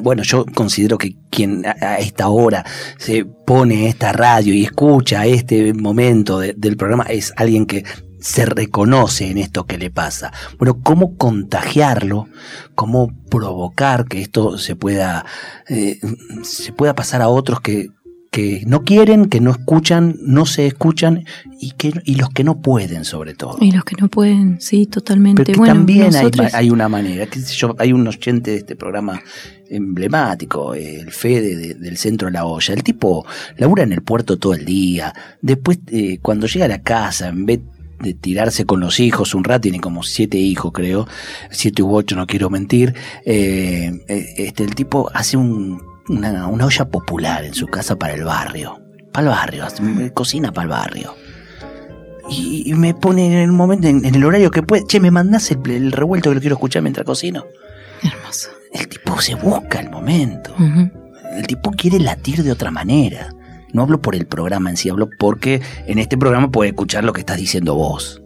Bueno, 0.01 0.23
yo 0.23 0.45
considero 0.45 0.97
que 0.97 1.15
quien 1.29 1.65
a 1.65 1.97
esta 1.97 2.29
hora 2.29 2.65
se 2.97 3.25
pone 3.25 3.87
esta 3.87 4.11
radio 4.11 4.53
y 4.53 4.63
escucha 4.63 5.25
este 5.25 5.73
momento 5.73 6.39
del 6.39 6.77
programa 6.77 7.03
es 7.03 7.33
alguien 7.35 7.65
que 7.65 7.83
se 8.25 8.43
reconoce 8.47 9.29
en 9.29 9.37
esto 9.37 9.67
que 9.67 9.77
le 9.77 9.91
pasa. 9.91 10.33
Bueno, 10.57 10.79
¿cómo 10.81 11.15
contagiarlo? 11.15 12.27
¿Cómo 12.73 13.13
provocar 13.29 14.05
que 14.05 14.19
esto 14.19 14.57
se 14.57 14.75
pueda, 14.75 15.27
eh, 15.69 15.99
se 16.41 16.73
pueda 16.73 16.95
pasar 16.95 17.21
a 17.21 17.27
otros 17.27 17.61
que, 17.61 17.91
que 18.31 18.63
no 18.65 18.81
quieren, 18.81 19.27
que 19.27 19.41
no 19.41 19.51
escuchan, 19.51 20.15
no 20.21 20.47
se 20.47 20.65
escuchan 20.65 21.23
y 21.59 21.73
que 21.73 21.93
y 22.03 22.15
los 22.15 22.31
que 22.31 22.43
no 22.43 22.63
pueden 22.63 23.05
sobre 23.05 23.35
todo. 23.35 23.57
Y 23.61 23.71
los 23.71 23.85
que 23.85 23.95
no 24.01 24.07
pueden, 24.07 24.59
sí, 24.59 24.87
totalmente. 24.87 25.43
Pero 25.43 25.63
también 25.63 26.15
hay, 26.15 26.31
hay, 26.51 26.71
una 26.71 26.89
manera, 26.89 27.27
yo, 27.55 27.75
hay 27.77 27.93
un 27.93 28.07
oyente 28.07 28.51
de 28.51 28.57
este 28.57 28.75
programa 28.75 29.21
emblemático, 29.69 30.73
el 30.73 31.11
Fede 31.11 31.75
del 31.75 31.97
centro 31.97 32.27
de 32.27 32.31
la 32.31 32.45
olla. 32.45 32.73
El 32.73 32.81
tipo 32.81 33.23
labura 33.57 33.83
en 33.83 33.93
el 33.93 34.01
puerto 34.01 34.37
todo 34.39 34.55
el 34.55 34.65
día. 34.65 35.13
Después, 35.43 35.77
eh, 35.91 36.17
cuando 36.23 36.47
llega 36.47 36.65
a 36.65 36.69
la 36.69 36.81
casa, 36.81 37.27
en 37.27 37.45
vez 37.45 37.59
de 37.99 38.13
tirarse 38.13 38.65
con 38.65 38.79
los 38.79 38.99
hijos 38.99 39.33
un 39.35 39.43
rato, 39.43 39.61
tiene 39.61 39.79
como 39.79 40.03
siete 40.03 40.37
hijos 40.37 40.71
creo, 40.73 41.07
siete 41.49 41.81
u 41.83 41.95
ocho, 41.95 42.15
no 42.15 42.27
quiero 42.27 42.49
mentir, 42.49 42.95
eh, 43.25 43.91
eh, 44.07 44.33
este, 44.37 44.63
el 44.63 44.75
tipo 44.75 45.09
hace 45.13 45.37
una, 45.37 46.49
olla 46.49 46.85
popular 46.85 47.45
en 47.45 47.53
su 47.53 47.67
casa 47.67 47.97
para 47.97 48.13
el 48.13 48.23
barrio, 48.23 48.79
para 49.11 49.27
el 49.27 49.31
barrio, 49.31 49.65
cocina 50.13 50.51
para 50.51 50.63
el 50.63 50.69
barrio. 50.69 51.15
Y, 52.29 52.73
me 52.73 52.95
pone 52.95 53.27
en 53.27 53.33
el 53.33 53.51
momento, 53.51 53.87
en, 53.87 54.03
el 54.03 54.23
horario 54.23 54.49
que 54.49 54.63
puede, 54.63 54.83
che, 54.87 54.99
me 54.99 55.11
mandás 55.11 55.51
el, 55.51 55.91
revuelto 55.91 56.29
que 56.29 56.35
lo 56.35 56.41
quiero 56.41 56.55
escuchar 56.55 56.81
mientras 56.81 57.05
cocino. 57.05 57.45
Hermoso. 58.01 58.49
El 58.73 58.87
tipo 58.87 59.21
se 59.21 59.35
busca 59.35 59.79
el 59.79 59.89
momento. 59.89 60.53
El 61.37 61.45
tipo 61.47 61.71
quiere 61.71 61.99
latir 61.99 62.43
de 62.43 62.51
otra 62.51 62.71
manera. 62.71 63.34
No 63.75 63.81
hablo 63.81 64.01
por 64.01 64.15
el 64.15 64.25
programa 64.25 64.69
en 64.69 64.77
sí, 64.77 64.87
hablo 64.87 65.09
porque 65.19 65.61
en 65.85 65.99
este 65.99 66.17
programa 66.17 66.49
puede 66.49 66.69
escuchar 66.69 67.03
lo 67.03 67.11
que 67.11 67.19
estás 67.19 67.35
diciendo 67.35 67.75
vos. 67.75 68.21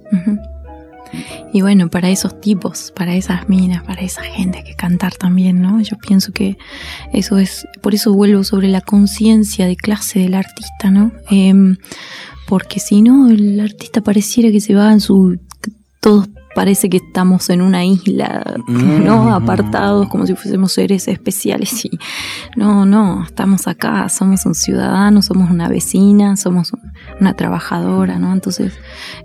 Y 1.51 1.61
bueno, 1.61 1.89
para 1.89 2.11
esos 2.11 2.39
tipos, 2.39 2.93
para 2.95 3.15
esas 3.15 3.49
minas, 3.49 3.81
para 3.81 4.01
esa 4.01 4.21
gente 4.21 4.59
hay 4.59 4.63
que 4.63 4.75
cantar 4.75 5.15
también, 5.15 5.59
¿no? 5.59 5.81
Yo 5.81 5.97
pienso 5.97 6.33
que 6.33 6.59
eso 7.13 7.39
es, 7.39 7.65
por 7.81 7.95
eso 7.95 8.13
vuelvo 8.13 8.43
sobre 8.43 8.67
la 8.67 8.81
conciencia 8.81 9.65
de 9.65 9.75
clase 9.75 10.19
del 10.19 10.35
artista, 10.35 10.91
¿no? 10.91 11.11
Em, 11.31 11.77
porque 12.47 12.79
si 12.79 13.01
no, 13.01 13.27
el 13.27 13.59
artista 13.59 14.01
pareciera 14.01 14.51
que 14.51 14.61
se 14.61 14.75
va 14.75 14.93
en 14.93 14.99
su... 14.99 15.39
Todos 15.99 16.29
parece 16.59 16.89
que 16.89 16.97
estamos 16.97 17.49
en 17.51 17.61
una 17.61 17.85
isla, 17.85 18.43
¿no? 18.67 19.23
Mm. 19.23 19.27
Apartados 19.29 20.09
como 20.09 20.25
si 20.25 20.35
fuésemos 20.35 20.73
seres 20.73 21.07
especiales 21.07 21.85
y 21.85 21.97
no, 22.57 22.85
no, 22.85 23.23
estamos 23.23 23.65
acá, 23.65 24.09
somos 24.09 24.45
un 24.45 24.55
ciudadano, 24.55 25.21
somos 25.21 25.49
una 25.49 25.69
vecina, 25.69 26.35
somos 26.35 26.73
una 27.21 27.33
trabajadora, 27.33 28.19
¿no? 28.19 28.33
Entonces, 28.33 28.73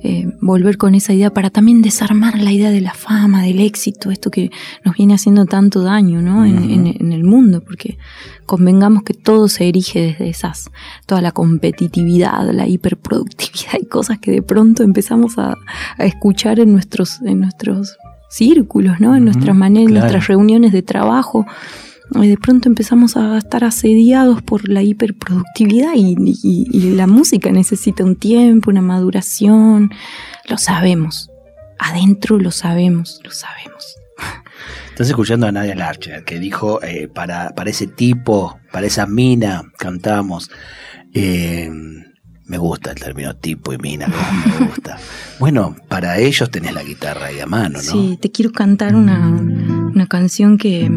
eh, 0.05 0.33
volver 0.40 0.77
con 0.77 0.94
esa 0.94 1.12
idea 1.12 1.35
para 1.35 1.51
también 1.51 1.83
desarmar 1.83 2.38
la 2.38 2.53
idea 2.53 2.70
de 2.70 2.81
la 2.81 2.94
fama, 2.94 3.42
del 3.42 3.59
éxito, 3.59 4.12
esto 4.12 4.31
que 4.31 4.53
nos 4.85 4.94
viene 4.94 5.14
haciendo 5.14 5.44
tanto 5.44 5.83
daño, 5.83 6.23
¿no? 6.23 6.44
en, 6.44 6.87
en 6.87 7.12
el 7.12 7.25
mundo, 7.25 7.64
porque 7.64 7.99
convengamos 8.47 9.03
que 9.03 9.14
todo 9.14 9.49
se 9.49 9.68
erige 9.68 10.01
desde 10.01 10.29
esas, 10.29 10.70
toda 11.07 11.20
la 11.20 11.33
competitividad, 11.33 12.49
la 12.53 12.66
hiperproductividad 12.66 13.79
y 13.81 13.87
cosas 13.87 14.18
que 14.18 14.31
de 14.31 14.42
pronto 14.42 14.83
empezamos 14.83 15.38
a, 15.38 15.57
escuchar 15.99 16.61
en 16.61 16.73
nuestros, 16.73 17.20
en 17.24 17.40
nuestros 17.40 17.96
círculos, 18.28 19.00
¿no? 19.00 19.16
En 19.16 19.24
nuestras 19.24 19.56
maneras, 19.56 19.88
en 19.88 19.94
nuestras 19.94 20.26
reuniones 20.26 20.72
de 20.72 20.82
trabajo. 20.82 21.46
Y 22.14 22.28
de 22.28 22.37
pronto 22.37 22.68
empezamos 22.68 23.16
a 23.16 23.38
estar 23.38 23.64
asediados 23.64 24.42
por 24.42 24.68
la 24.68 24.82
hiperproductividad 24.82 25.92
y, 25.96 26.16
y 26.42 26.90
la 26.92 27.06
música 27.06 27.50
necesita 27.50 28.04
un 28.04 28.16
tiempo, 28.16 28.70
una 28.70 28.82
maduración. 28.82 29.90
Lo 30.48 30.58
sabemos. 30.58 31.30
Adentro 31.78 32.38
lo 32.38 32.50
sabemos, 32.50 33.20
lo 33.24 33.30
sabemos. 33.30 33.96
Estás 34.90 35.08
escuchando 35.08 35.46
a 35.46 35.52
Nadia 35.52 35.74
Larcher, 35.74 36.24
que 36.24 36.38
dijo, 36.38 36.82
eh, 36.82 37.08
para, 37.08 37.50
para 37.54 37.70
ese 37.70 37.87
tipo, 37.87 38.60
para 38.70 38.87
esa 38.87 39.06
mina, 39.06 39.72
cantamos. 39.76 40.50
Eh, 41.12 41.68
me 42.46 42.59
gusta 42.59 42.90
el 42.90 43.00
término 43.00 43.35
tipo 43.37 43.72
y 43.72 43.78
mina, 43.78 44.07
me 44.09 44.66
gusta. 44.66 44.98
bueno, 45.38 45.74
para 45.88 46.18
ellos 46.18 46.50
tenés 46.50 46.74
la 46.74 46.83
guitarra 46.83 47.26
ahí 47.26 47.40
a 47.40 47.46
mano, 47.46 47.78
¿no? 47.78 47.92
Sí, 47.92 48.18
te 48.20 48.30
quiero 48.30 48.52
cantar 48.52 48.94
una, 48.94 49.28
una 49.28 50.07
canción 50.07 50.59
que, 50.59 50.90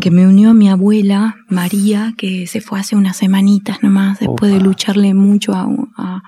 que 0.00 0.10
me 0.10 0.26
unió 0.26 0.50
a 0.50 0.54
mi 0.54 0.68
abuela, 0.68 1.36
María, 1.48 2.14
que 2.16 2.46
se 2.46 2.60
fue 2.60 2.80
hace 2.80 2.96
unas 2.96 3.16
semanitas 3.16 3.82
nomás, 3.82 4.20
después 4.20 4.52
de 4.52 4.60
lucharle 4.60 5.14
mucho 5.14 5.54
a, 5.54 5.66
a 5.96 6.22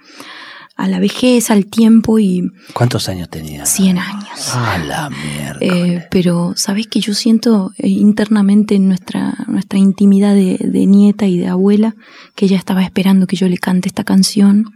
a 0.76 0.88
la 0.88 1.00
vejez, 1.00 1.50
al 1.50 1.66
tiempo 1.66 2.18
y... 2.18 2.52
¿Cuántos 2.74 3.08
años 3.08 3.30
tenía? 3.30 3.64
100 3.64 3.98
años. 3.98 4.54
A 4.54 4.78
la 4.78 5.08
mierda. 5.08 5.58
Eh, 5.60 6.06
pero, 6.10 6.52
¿sabes 6.54 6.86
que 6.86 7.00
yo 7.00 7.14
siento 7.14 7.72
eh, 7.78 7.88
internamente 7.88 8.74
en 8.74 8.88
nuestra, 8.88 9.34
nuestra 9.48 9.78
intimidad 9.78 10.34
de, 10.34 10.86
nieta 10.86 11.26
y 11.26 11.38
de 11.38 11.48
abuela 11.48 11.96
que 12.34 12.44
ella 12.44 12.58
estaba 12.58 12.82
esperando 12.82 13.26
que 13.26 13.36
yo 13.36 13.48
le 13.48 13.56
cante 13.56 13.88
esta 13.88 14.04
canción? 14.04 14.74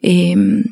Em, 0.00 0.64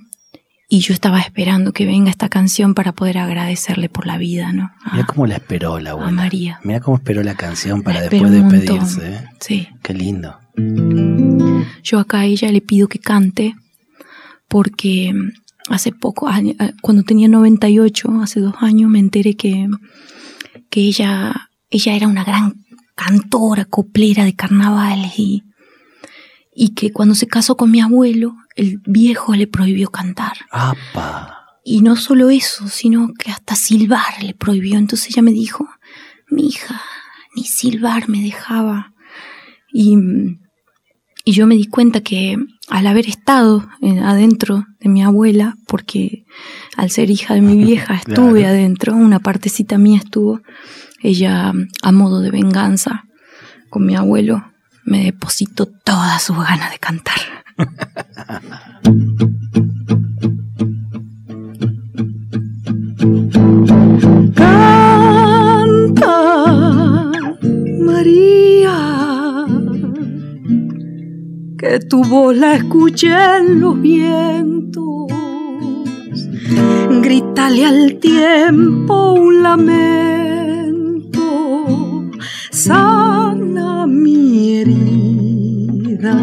y 0.70 0.80
yo 0.80 0.94
estaba 0.94 1.20
esperando 1.20 1.72
que 1.72 1.84
venga 1.84 2.10
esta 2.10 2.30
canción 2.30 2.72
para 2.72 2.92
poder 2.92 3.18
agradecerle 3.18 3.90
por 3.90 4.06
la 4.06 4.16
vida, 4.16 4.52
¿no? 4.52 4.70
Mira 4.92 5.04
cómo 5.04 5.26
la 5.26 5.34
esperó 5.34 5.78
la 5.78 5.90
abuela. 5.90 6.08
A 6.08 6.12
María. 6.12 6.60
Mira 6.64 6.80
cómo 6.80 6.96
esperó 6.96 7.22
la 7.22 7.34
canción 7.34 7.82
para 7.82 8.00
después 8.00 8.30
despedirse. 8.30 9.12
¿eh? 9.12 9.24
Sí. 9.40 9.68
Qué 9.82 9.92
lindo. 9.92 10.38
Yo 11.82 11.98
acá 11.98 12.20
a 12.20 12.24
ella 12.24 12.50
le 12.50 12.62
pido 12.62 12.88
que 12.88 12.98
cante 12.98 13.54
porque 14.48 15.14
hace 15.68 15.92
poco, 15.92 16.28
cuando 16.82 17.02
tenía 17.02 17.28
98, 17.28 18.08
hace 18.22 18.40
dos 18.40 18.54
años, 18.60 18.90
me 18.90 18.98
enteré 18.98 19.36
que, 19.36 19.68
que 20.70 20.80
ella, 20.80 21.50
ella 21.70 21.94
era 21.94 22.08
una 22.08 22.24
gran 22.24 22.64
cantora, 22.94 23.64
coplera 23.64 24.24
de 24.24 24.34
carnavales 24.34 25.18
y, 25.18 25.44
y 26.54 26.70
que 26.70 26.92
cuando 26.92 27.14
se 27.14 27.26
casó 27.26 27.56
con 27.56 27.70
mi 27.70 27.80
abuelo, 27.80 28.34
el 28.56 28.80
viejo 28.84 29.34
le 29.34 29.46
prohibió 29.46 29.90
cantar. 29.90 30.38
Y 31.62 31.82
no 31.82 31.96
solo 31.96 32.30
eso, 32.30 32.66
sino 32.68 33.12
que 33.18 33.30
hasta 33.30 33.54
silbar 33.54 34.22
le 34.22 34.34
prohibió. 34.34 34.78
Entonces 34.78 35.10
ella 35.10 35.22
me 35.22 35.32
dijo, 35.32 35.68
mi 36.28 36.46
hija, 36.48 36.80
ni 37.36 37.44
silbar 37.44 38.08
me 38.08 38.22
dejaba. 38.22 38.94
Y, 39.72 39.96
y 41.28 41.32
yo 41.32 41.46
me 41.46 41.56
di 41.56 41.66
cuenta 41.66 42.00
que 42.00 42.38
al 42.70 42.86
haber 42.86 43.06
estado 43.06 43.68
eh, 43.82 44.00
adentro 44.00 44.64
de 44.80 44.88
mi 44.88 45.02
abuela, 45.02 45.58
porque 45.66 46.24
al 46.74 46.88
ser 46.88 47.10
hija 47.10 47.34
de 47.34 47.42
mi 47.42 47.54
vieja 47.66 47.96
estuve 47.96 48.46
adentro, 48.46 48.96
una 48.96 49.18
partecita 49.18 49.76
mía 49.76 49.98
estuvo, 49.98 50.40
ella 51.02 51.52
a 51.82 51.92
modo 51.92 52.20
de 52.20 52.30
venganza 52.30 53.04
con 53.68 53.84
mi 53.84 53.94
abuelo 53.94 54.42
me 54.84 55.04
depositó 55.04 55.66
todas 55.66 56.22
sus 56.22 56.38
ganas 56.38 56.70
de 56.70 56.78
cantar. 56.78 57.20
Canta, 64.34 66.02
María, 67.80 69.27
que 71.58 71.80
tu 71.80 72.04
voz 72.04 72.36
la 72.36 72.54
escuché 72.54 73.12
en 73.38 73.60
los 73.60 73.80
vientos. 73.80 75.06
Grítale 77.02 77.66
al 77.66 77.96
tiempo 77.96 79.14
un 79.14 79.42
lamento, 79.42 81.20
sana 82.50 83.86
mi 83.88 84.58
herida. 84.60 86.16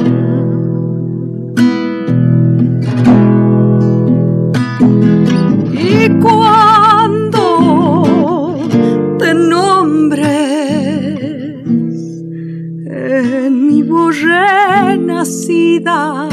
Y 5.74 6.10
renacida, 14.22 16.28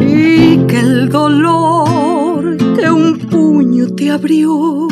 Y 0.00 0.58
que 0.66 0.80
el 0.80 1.08
dolor 1.08 2.56
que 2.76 2.90
un 2.90 3.18
puño 3.18 3.86
te 3.94 4.10
abrió 4.10 4.88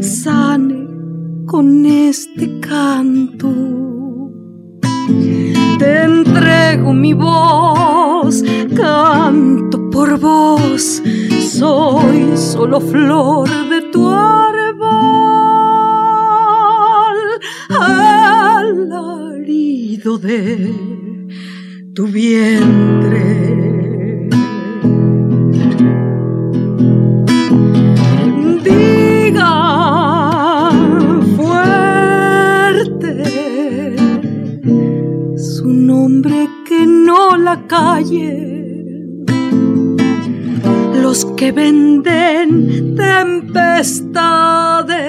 sane 0.00 0.86
con 1.46 1.86
este 1.86 2.60
canto. 2.60 3.52
Te 5.78 6.04
entrego 6.04 6.92
mi 6.92 7.12
voz, 7.12 8.15
canto 8.74 9.90
por 9.90 10.18
vos, 10.18 11.02
soy 11.48 12.36
solo 12.36 12.80
flor 12.80 13.48
de 13.68 13.82
tu 13.92 14.08
árbol, 14.08 14.88
alarido 18.48 19.38
de 20.18 20.74
tu 21.94 22.06
vientre. 22.06 23.35
Calle 37.66 38.56
los 41.06 41.24
que 41.36 41.52
venden 41.52 42.96
tempestades 42.96 45.06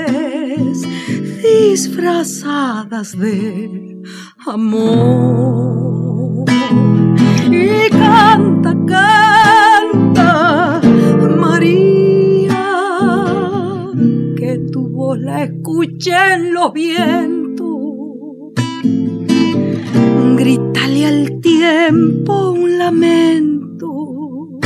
disfrazadas 1.42 3.18
de 3.18 3.98
amor. 4.46 6.46
Y 7.50 7.90
canta, 7.90 8.76
canta, 8.86 10.82
María, 11.40 12.70
que 14.38 14.60
tu 14.72 14.88
voz 14.90 15.18
la 15.20 15.46
escuché 15.46 16.14
en 16.36 16.54
los 16.54 16.72
vientos. 16.74 17.47
Grítale 20.36 21.06
al 21.06 21.40
tiempo 21.42 22.52
un 22.52 22.78
lamento 22.78 24.60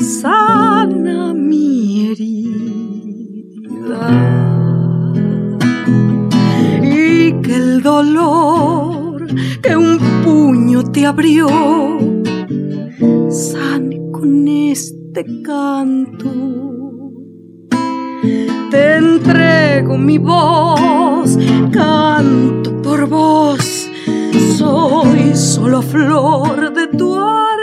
sana 0.00 1.32
mi 1.34 2.10
herida 2.10 2.42
y 6.82 7.32
que 7.42 7.54
el 7.56 7.82
dolor 7.82 9.26
que 9.62 9.76
un 9.76 9.98
puño 10.24 10.84
te 10.84 11.06
abrió 11.06 11.48
sane 13.30 14.00
con 14.12 14.46
este 14.46 15.24
canto. 15.42 16.30
Te 18.70 18.96
entrego 18.96 19.98
mi 19.98 20.18
voz, 20.18 21.36
canto 21.72 22.82
por 22.82 23.08
vos, 23.08 23.61
soy 24.62 25.34
solo 25.34 25.82
flor 25.82 26.72
de 26.72 26.86
tu 26.96 27.16
árbol 27.16 27.62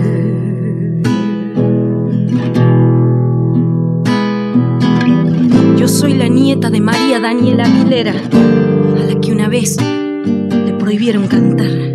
Yo 5.77 5.87
soy 5.89 6.13
la 6.13 6.29
nieta 6.29 6.69
de 6.69 6.79
María 6.79 7.19
Daniela 7.19 7.65
Aguilera, 7.65 8.13
a 8.13 9.03
la 9.03 9.19
que 9.19 9.33
una 9.33 9.49
vez 9.49 9.75
le 9.81 10.73
prohibieron 10.79 11.27
cantar. 11.27 11.92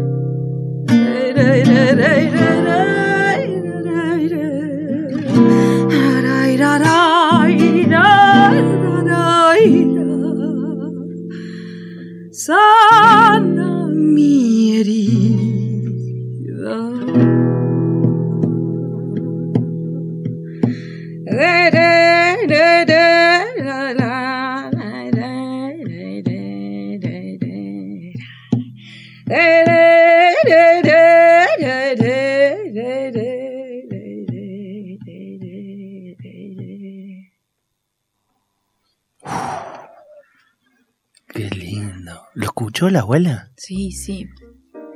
Escuchó 42.79 42.91
la 42.91 43.01
abuela? 43.01 43.51
Sí, 43.57 43.91
sí. 43.91 44.27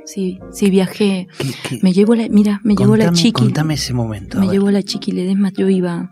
Sí, 0.04 0.40
sí, 0.52 0.68
viajé. 0.70 1.28
Me 1.80 1.92
llevó 1.92 2.14
la, 2.16 2.28
mira, 2.28 2.60
me 2.64 2.74
llevó 2.74 2.96
la 2.96 3.12
chiqui. 3.12 3.32
Contame 3.32 3.74
ese 3.74 3.92
momento. 3.92 4.38
Me 4.40 4.48
llevó 4.48 4.70
la 4.70 4.82
chiqui 4.82 5.12
Ledesma, 5.12 5.50
yo 5.52 5.68
iba. 5.68 6.10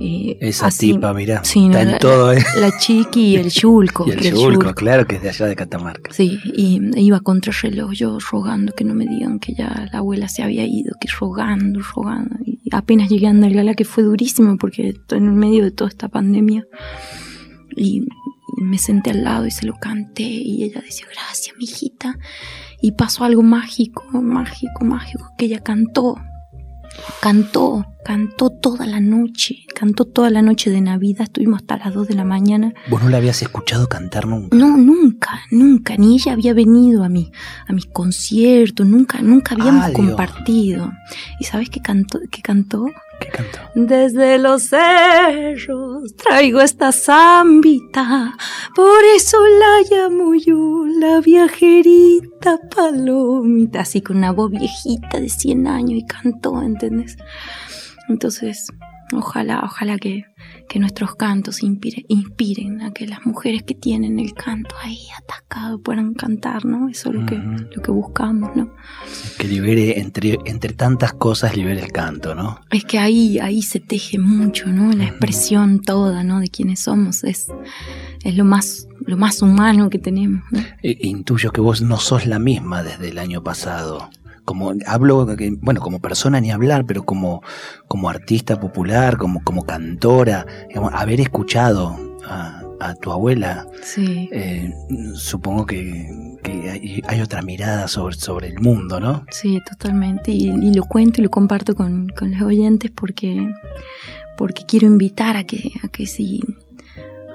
Eh, 0.00 0.36
Esa 0.40 0.66
así- 0.66 0.92
tipa, 0.94 1.12
mirá. 1.14 1.44
Sí, 1.44 1.60
no, 1.60 1.66
está 1.68 1.82
en 1.82 1.90
la, 1.92 1.98
todo, 1.98 2.32
¿eh? 2.32 2.42
la 2.60 2.76
chiqui 2.78 3.34
y 3.34 3.36
el 3.36 3.50
yulco. 3.50 4.04
Y 4.08 4.10
el 4.12 4.18
el 4.26 4.34
Yulco, 4.34 4.52
yulco. 4.52 4.74
claro 4.74 5.06
que 5.06 5.16
es 5.16 5.22
de 5.22 5.28
allá 5.30 5.46
de 5.46 5.54
Catamarca. 5.56 6.12
Sí, 6.14 6.38
y 6.54 6.80
iba 6.98 7.20
contra 7.20 7.52
el 7.52 7.58
reloj, 7.58 7.92
yo 7.92 8.18
rogando 8.30 8.72
que 8.74 8.84
no 8.84 8.94
me 8.94 9.06
digan 9.06 9.38
que 9.38 9.54
ya 9.54 9.88
la 9.92 9.98
abuela 9.98 10.28
se 10.28 10.42
había 10.42 10.66
ido, 10.66 10.94
que 11.00 11.08
rogando, 11.20 11.80
rogando. 11.94 12.36
Y 12.44 12.58
apenas 12.72 13.08
llegué 13.10 13.26
a 13.26 13.30
Andalgalá, 13.30 13.74
que 13.74 13.84
fue 13.84 14.02
durísimo 14.02 14.56
porque 14.58 14.88
estoy 14.90 15.18
en 15.18 15.26
el 15.26 15.32
medio 15.34 15.62
de 15.64 15.70
toda 15.72 15.88
esta 15.88 16.08
pandemia. 16.08 16.66
Y, 17.76 18.06
me 18.56 18.78
senté 18.78 19.10
al 19.10 19.24
lado 19.24 19.46
y 19.46 19.50
se 19.50 19.66
lo 19.66 19.74
canté 19.74 20.22
y 20.22 20.64
ella 20.64 20.80
decía, 20.80 21.06
gracias, 21.12 21.56
mi 21.58 21.64
hijita. 21.64 22.18
Y 22.80 22.92
pasó 22.92 23.24
algo 23.24 23.42
mágico, 23.42 24.04
mágico, 24.12 24.84
mágico, 24.84 25.32
que 25.36 25.46
ella 25.46 25.60
cantó, 25.60 26.14
cantó, 27.20 27.84
cantó 28.04 28.50
toda 28.50 28.86
la 28.86 29.00
noche, 29.00 29.56
cantó 29.74 30.04
toda 30.04 30.30
la 30.30 30.42
noche 30.42 30.70
de 30.70 30.80
Navidad, 30.80 31.22
estuvimos 31.22 31.60
hasta 31.62 31.76
las 31.78 31.94
2 31.94 32.08
de 32.08 32.14
la 32.14 32.24
mañana. 32.24 32.72
¿Vos 32.88 33.02
no 33.02 33.08
la 33.08 33.16
habías 33.16 33.42
escuchado 33.42 33.88
cantar 33.88 34.26
nunca? 34.26 34.56
No, 34.56 34.76
nunca, 34.76 35.40
nunca, 35.50 35.96
ni 35.96 36.14
ella 36.14 36.32
había 36.32 36.54
venido 36.54 37.02
a 37.02 37.08
mí, 37.08 37.32
a 37.66 37.72
mis 37.72 37.86
conciertos, 37.86 38.86
nunca, 38.86 39.20
nunca 39.22 39.54
habíamos 39.54 39.86
Ah, 39.86 39.92
compartido. 39.92 40.92
¿Y 41.40 41.44
sabes 41.44 41.70
qué 41.70 41.80
cantó? 41.80 42.20
¿Qué 42.30 42.42
cantó? 42.42 42.86
Desde 43.74 44.38
los 44.38 44.68
cerros 44.68 46.16
traigo 46.16 46.60
esta 46.60 46.92
zambita, 46.92 48.34
por 48.74 49.04
eso 49.14 49.38
la 49.46 49.82
llamo 49.90 50.34
yo 50.34 50.86
la 50.86 51.20
viajerita 51.20 52.58
palomita, 52.74 53.80
así 53.80 54.00
con 54.00 54.16
una 54.16 54.32
voz 54.32 54.50
viejita 54.50 55.20
de 55.20 55.28
100 55.28 55.66
años 55.66 55.98
y 55.98 56.06
cantó, 56.06 56.62
¿entendés? 56.62 57.16
Entonces, 58.08 58.68
ojalá, 59.12 59.60
ojalá 59.64 59.98
que, 59.98 60.24
que 60.68 60.78
nuestros 60.78 61.14
cantos 61.16 61.62
inspire- 61.62 62.04
inspiren 62.08 62.82
a 62.82 62.92
que 62.92 63.06
las 63.06 63.24
mujeres 63.24 63.62
que 63.62 63.74
tienen 63.74 64.18
el 64.18 64.34
canto 64.34 64.74
ahí 64.82 64.98
atascado 65.18 65.80
puedan 65.80 66.14
cantar, 66.14 66.64
¿no? 66.64 66.88
Eso 66.88 67.10
es 67.10 67.14
lo 67.14 67.26
que, 67.26 67.36
lo 67.36 67.82
que 67.82 67.90
buscamos, 67.90 68.54
¿no? 68.56 68.70
Que 69.38 69.46
libere, 69.48 70.00
entre, 70.00 70.38
entre 70.44 70.72
tantas 70.74 71.12
cosas, 71.12 71.56
libere 71.56 71.80
el 71.80 71.92
canto, 71.92 72.34
¿no? 72.34 72.60
Es 72.70 72.84
que 72.84 72.98
ahí, 72.98 73.38
ahí 73.38 73.62
se 73.62 73.80
teje 73.80 74.18
mucho, 74.18 74.66
¿no? 74.68 74.92
La 74.92 75.04
expresión 75.04 75.80
toda, 75.80 76.24
¿no? 76.24 76.40
De 76.40 76.48
quiénes 76.48 76.80
somos 76.80 77.24
es, 77.24 77.46
es 78.24 78.36
lo 78.36 78.44
más, 78.44 78.88
lo 79.06 79.16
más 79.16 79.42
humano 79.42 79.88
que 79.90 79.98
tenemos, 79.98 80.42
¿no? 80.50 80.58
Eh, 80.82 80.98
Intuyo 81.02 81.52
que 81.52 81.60
vos 81.60 81.80
no 81.82 81.98
sos 81.98 82.26
la 82.26 82.38
misma 82.38 82.82
desde 82.82 83.08
el 83.10 83.18
año 83.18 83.42
pasado. 83.42 84.10
Como 84.46 84.72
hablo, 84.86 85.26
bueno, 85.60 85.80
como 85.82 85.98
persona 86.00 86.40
ni 86.40 86.50
hablar, 86.50 86.86
pero 86.86 87.04
como, 87.04 87.42
como 87.88 88.08
artista 88.08 88.58
popular, 88.58 89.18
como, 89.18 89.42
como 89.44 89.64
cantora, 89.64 90.46
digamos, 90.68 90.92
haber 90.94 91.20
escuchado 91.20 91.94
a, 92.26 92.62
a 92.80 92.94
tu 92.94 93.12
abuela, 93.12 93.66
Sí, 93.82 94.28
eh, 94.32 94.72
supongo 95.14 95.66
que, 95.66 96.38
que 96.42 96.70
hay, 96.70 97.02
hay 97.06 97.20
otra 97.20 97.42
mirada 97.42 97.88
sobre, 97.88 98.14
sobre 98.16 98.48
el 98.48 98.60
mundo, 98.60 99.00
¿no? 99.00 99.24
sí, 99.30 99.60
totalmente. 99.68 100.30
Y, 100.32 100.48
y 100.48 100.72
lo 100.72 100.84
cuento 100.84 101.20
y 101.20 101.24
lo 101.24 101.30
comparto 101.30 101.74
con, 101.74 102.08
con 102.08 102.30
los 102.32 102.42
oyentes 102.42 102.90
porque, 102.90 103.52
porque 104.38 104.64
quiero 104.66 104.86
invitar 104.86 105.36
a 105.36 105.44
que, 105.44 105.72
a 105.82 105.88
que 105.88 106.06
si, 106.06 106.40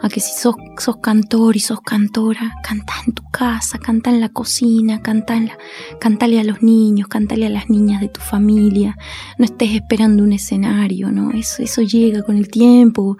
a 0.01 0.09
que 0.09 0.19
si 0.19 0.33
sos, 0.33 0.55
sos 0.77 0.97
cantor 0.97 1.55
y 1.55 1.59
sos 1.59 1.81
cantora, 1.81 2.55
canta 2.63 2.93
en 3.05 3.13
tu 3.13 3.23
casa, 3.31 3.77
canta 3.77 4.09
en 4.09 4.19
la 4.19 4.29
cocina, 4.29 5.01
canta 5.01 5.35
en 5.35 5.47
la, 5.47 5.57
cantale 5.99 6.39
a 6.39 6.43
los 6.43 6.61
niños, 6.63 7.07
cantale 7.07 7.45
a 7.45 7.49
las 7.49 7.69
niñas 7.69 8.01
de 8.01 8.09
tu 8.09 8.19
familia, 8.19 8.97
no 9.37 9.45
estés 9.45 9.71
esperando 9.71 10.23
un 10.23 10.33
escenario, 10.33 11.11
¿no? 11.11 11.31
Eso, 11.31 11.61
eso 11.63 11.81
llega 11.81 12.23
con 12.23 12.37
el 12.37 12.49
tiempo. 12.49 13.17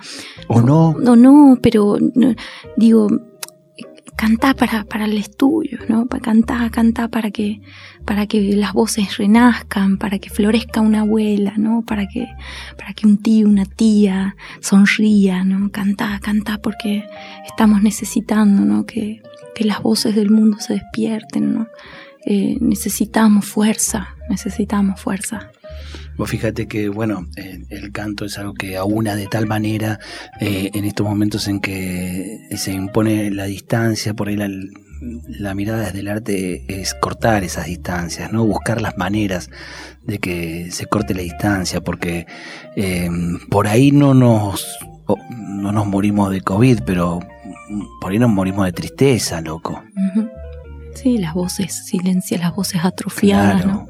¿O 0.48 0.62
no? 0.62 0.96
No, 1.00 1.16
no, 1.16 1.58
pero 1.62 1.98
no, 2.16 2.34
digo, 2.76 3.08
cantá 4.16 4.54
para, 4.54 4.84
para 4.84 5.06
el 5.06 5.18
estudio, 5.18 5.80
¿no? 5.88 6.08
Cantá, 6.08 6.70
cantá 6.70 7.08
para 7.08 7.32
que, 7.32 7.62
para 8.06 8.28
que 8.28 8.42
las 8.56 8.74
voces 8.74 9.18
renazcan, 9.18 9.98
para 9.98 10.20
que 10.20 10.30
florezca 10.30 10.82
una 10.82 11.02
abuela, 11.02 11.54
¿no? 11.58 11.84
Para 11.86 12.08
que, 12.08 12.28
para 12.78 12.94
que 12.94 13.08
un 13.08 13.18
tío, 13.18 13.48
una 13.48 13.66
tía 13.66 14.36
sonría, 14.60 15.44
¿no? 15.44 15.72
Cantá, 15.72 16.20
cantá 16.22 16.60
porque 16.60 17.06
estamos 17.46 17.82
necesitando, 17.82 18.64
¿no? 18.64 18.86
Que, 18.86 19.22
que 19.56 19.66
las 19.66 19.82
voces 19.82 20.16
del 20.16 20.30
mundo 20.30 20.58
se 20.60 20.74
despierten, 20.74 21.54
¿no? 21.54 21.68
Eh, 22.26 22.58
necesitamos 22.60 23.46
fuerza, 23.46 24.16
necesitamos 24.30 25.00
fuerza. 25.02 25.52
Vos 26.18 26.30
fíjate 26.30 26.68
que, 26.68 26.90
bueno, 26.90 27.28
eh, 27.36 27.64
el 27.70 27.92
canto 27.92 28.26
es 28.26 28.38
algo 28.38 28.54
que 28.54 28.78
aúna 28.78 29.16
de 29.16 29.28
tal 29.28 29.48
manera 29.48 30.00
eh, 30.40 30.70
en 30.74 30.86
estos 30.86 31.08
momentos 31.08 31.48
en 31.48 31.60
que 31.60 32.48
se 32.56 32.74
impone 32.74 33.32
la 33.32 33.46
distancia, 33.46 34.14
por 34.14 34.28
ahí 34.28 34.36
la, 34.36 34.50
la 35.28 35.54
mirada 35.56 35.86
desde 35.86 36.00
el 36.00 36.08
arte 36.08 36.64
es 36.82 36.94
cortar 36.94 37.44
esas 37.44 37.66
distancias, 37.66 38.32
¿no? 38.32 38.46
Buscar 38.46 38.82
las 38.82 38.98
maneras 38.98 39.50
de 40.04 40.20
que 40.20 40.70
se 40.72 40.86
corte 40.86 41.14
la 41.16 41.22
distancia, 41.24 41.82
porque 41.82 42.28
eh, 42.76 43.10
por 43.50 43.68
ahí 43.68 43.92
no 43.92 44.14
nos, 44.14 44.78
no 45.30 45.72
nos 45.72 45.88
morimos 45.88 46.32
de 46.32 46.42
COVID, 46.42 46.82
pero 46.86 47.20
por 48.00 48.12
ahí 48.12 48.20
nos 48.20 48.30
morimos 48.30 48.66
de 48.66 48.74
tristeza, 48.74 49.42
loco. 49.42 49.84
Sí, 50.94 51.18
las 51.18 51.34
voces, 51.34 51.86
silencia, 51.86 52.38
las 52.38 52.56
voces 52.56 52.84
atrofiadas, 52.84 53.66
¿no? 53.66 53.88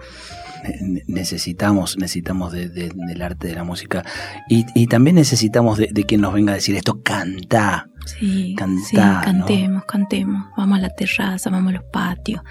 Ne- 0.82 1.02
necesitamos 1.08 1.98
necesitamos 1.98 2.52
de- 2.54 2.70
de- 2.70 2.92
del 2.94 3.22
arte 3.24 3.48
de 3.48 3.56
la 3.56 3.64
música 3.64 4.06
y, 4.48 4.64
y 4.76 4.86
también 4.86 5.16
necesitamos 5.16 5.80
de, 5.80 5.88
de 5.92 6.04
quien 6.06 6.22
nos 6.22 6.34
venga 6.36 6.52
a 6.52 6.56
decir 6.56 6.76
esto 6.76 7.02
canta 7.02 7.88
Sí, 8.06 8.56
Cantá, 8.58 8.82
sí, 8.84 8.96
¿no? 8.96 9.22
cantemos, 9.24 9.86
cantemos. 9.86 10.46
Vamos 10.58 10.80
a 10.80 10.82
la 10.82 10.90
terraza, 10.90 11.50
vamos 11.50 11.70
a 11.70 11.78
los 11.78 11.84
patios, 11.84 12.42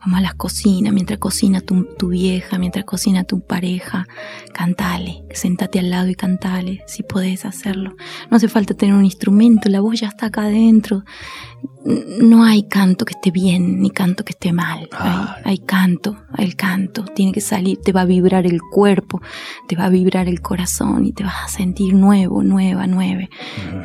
vamos 0.00 0.18
a 0.18 0.22
las 0.22 0.34
cocinas, 0.34 0.92
mientras 0.92 1.18
cocina 1.18 1.60
tu, 1.60 1.84
tu 1.96 2.08
vieja, 2.08 2.58
mientras 2.58 2.84
cocina 2.84 3.24
tu 3.24 3.40
pareja, 3.40 4.06
cantale, 4.54 5.24
sentate 5.32 5.78
al 5.78 5.90
lado 5.90 6.08
y 6.08 6.14
cantale, 6.14 6.82
si 6.86 7.02
podés 7.02 7.44
hacerlo. 7.44 7.96
No 8.30 8.36
hace 8.36 8.48
falta 8.48 8.74
tener 8.74 8.94
un 8.94 9.04
instrumento, 9.04 9.68
la 9.68 9.80
voz 9.80 10.00
ya 10.00 10.08
está 10.08 10.26
acá 10.26 10.42
adentro. 10.42 11.04
No 11.84 12.44
hay 12.44 12.64
canto 12.64 13.04
que 13.04 13.14
esté 13.14 13.30
bien, 13.30 13.80
ni 13.80 13.90
canto 13.90 14.24
que 14.24 14.32
esté 14.32 14.52
mal. 14.52 14.88
Ay. 14.92 15.10
Hay, 15.10 15.42
hay 15.44 15.58
canto, 15.58 16.16
el 16.38 16.54
canto 16.54 17.04
tiene 17.04 17.32
que 17.32 17.40
salir, 17.40 17.78
te 17.78 17.92
va 17.92 18.02
a 18.02 18.06
vibrar 18.06 18.46
el 18.46 18.60
cuerpo, 18.60 19.20
te 19.66 19.76
va 19.76 19.84
a 19.86 19.88
vibrar 19.88 20.28
el 20.28 20.40
corazón 20.40 21.06
y 21.06 21.12
te 21.12 21.24
vas 21.24 21.44
a 21.44 21.48
sentir 21.48 21.94
nuevo, 21.94 22.42
nueva, 22.42 22.86
nueve. 22.86 23.30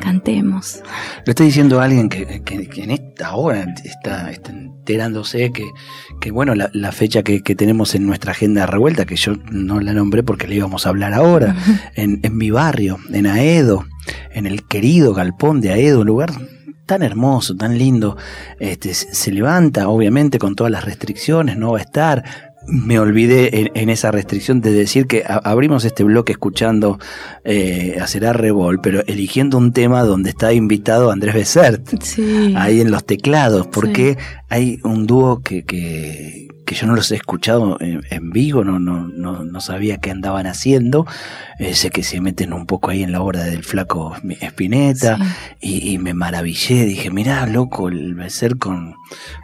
Cantemos. 0.00 0.82
Lo 1.24 1.30
estoy 1.30 1.46
diciendo 1.46 1.80
a 1.80 1.84
alguien 1.84 2.08
que, 2.08 2.42
que- 2.44 2.68
que 2.68 2.82
en 2.84 2.90
esta 2.90 3.34
hora 3.34 3.66
está, 3.84 4.30
está 4.30 4.52
enterándose 4.52 5.50
que, 5.52 5.64
que 6.20 6.30
bueno 6.30 6.54
la, 6.54 6.70
la 6.72 6.92
fecha 6.92 7.22
que, 7.22 7.40
tenemos 7.40 7.94
en 7.94 8.06
nuestra 8.06 8.32
agenda 8.32 8.66
revuelta 8.66 9.04
que 9.06 9.16
yo 9.16 9.32
no 9.50 9.80
la 9.80 9.92
nombré 9.92 10.22
porque 10.22 10.46
le 10.46 10.56
íbamos 10.56 10.86
a 10.86 10.90
hablar 10.90 11.14
ahora 11.14 11.56
en, 11.94 12.20
en 12.22 12.36
mi 12.36 12.50
barrio, 12.50 12.98
en 13.12 13.26
Aedo, 13.26 13.84
en 14.32 14.46
el 14.46 14.66
querido 14.66 15.14
galpón 15.14 15.60
de 15.60 15.72
Aedo, 15.72 16.00
un 16.00 16.06
lugar 16.06 16.30
tan 16.86 17.02
hermoso, 17.02 17.56
tan 17.56 17.76
lindo. 17.78 18.16
Este, 18.60 18.94
se 18.94 19.32
levanta, 19.32 19.88
obviamente, 19.88 20.38
con 20.38 20.54
todas 20.54 20.70
las 20.70 20.84
restricciones, 20.84 21.56
no 21.56 21.72
va 21.72 21.78
a 21.78 21.82
estar. 21.82 22.24
Me 22.68 22.98
olvidé 22.98 23.60
en, 23.60 23.70
en 23.74 23.88
esa 23.90 24.10
restricción 24.10 24.60
de 24.60 24.72
decir 24.72 25.06
que 25.06 25.22
a- 25.26 25.36
abrimos 25.44 25.84
este 25.84 26.02
bloque 26.04 26.32
escuchando 26.32 26.98
eh, 27.44 27.96
a 28.00 28.06
Será 28.06 28.32
Revol, 28.32 28.80
pero 28.80 29.02
eligiendo 29.06 29.56
un 29.58 29.72
tema 29.72 30.02
donde 30.02 30.30
está 30.30 30.52
invitado 30.52 31.10
Andrés 31.10 31.34
Besert, 31.34 32.02
Sí. 32.02 32.54
ahí 32.56 32.80
en 32.80 32.90
los 32.90 33.04
teclados, 33.04 33.66
porque 33.68 34.16
hay 34.48 34.80
un 34.82 35.06
dúo 35.06 35.40
que, 35.42 35.64
que, 35.64 36.48
que 36.66 36.74
yo 36.74 36.86
no 36.86 36.94
los 36.94 37.10
he 37.12 37.14
escuchado 37.16 37.78
en, 37.80 38.02
en 38.10 38.30
vivo, 38.30 38.64
no, 38.64 38.78
no, 38.78 39.08
no, 39.08 39.44
no 39.44 39.60
sabía 39.60 39.96
qué 39.98 40.10
andaban 40.10 40.46
haciendo. 40.46 41.06
Eh, 41.58 41.74
sé 41.74 41.88
que 41.90 42.02
se 42.02 42.20
meten 42.20 42.52
un 42.52 42.66
poco 42.66 42.90
ahí 42.90 43.02
en 43.02 43.12
la 43.12 43.22
obra 43.22 43.44
del 43.44 43.62
flaco 43.64 44.14
Spinetta 44.40 45.16
Sí. 45.16 45.22
y, 45.60 45.92
y 45.92 45.98
me 45.98 46.12
maravillé. 46.12 46.84
Dije, 46.84 47.10
mirá, 47.10 47.46
loco, 47.46 47.88
el 47.88 48.14
Besser 48.14 48.58
con, 48.58 48.94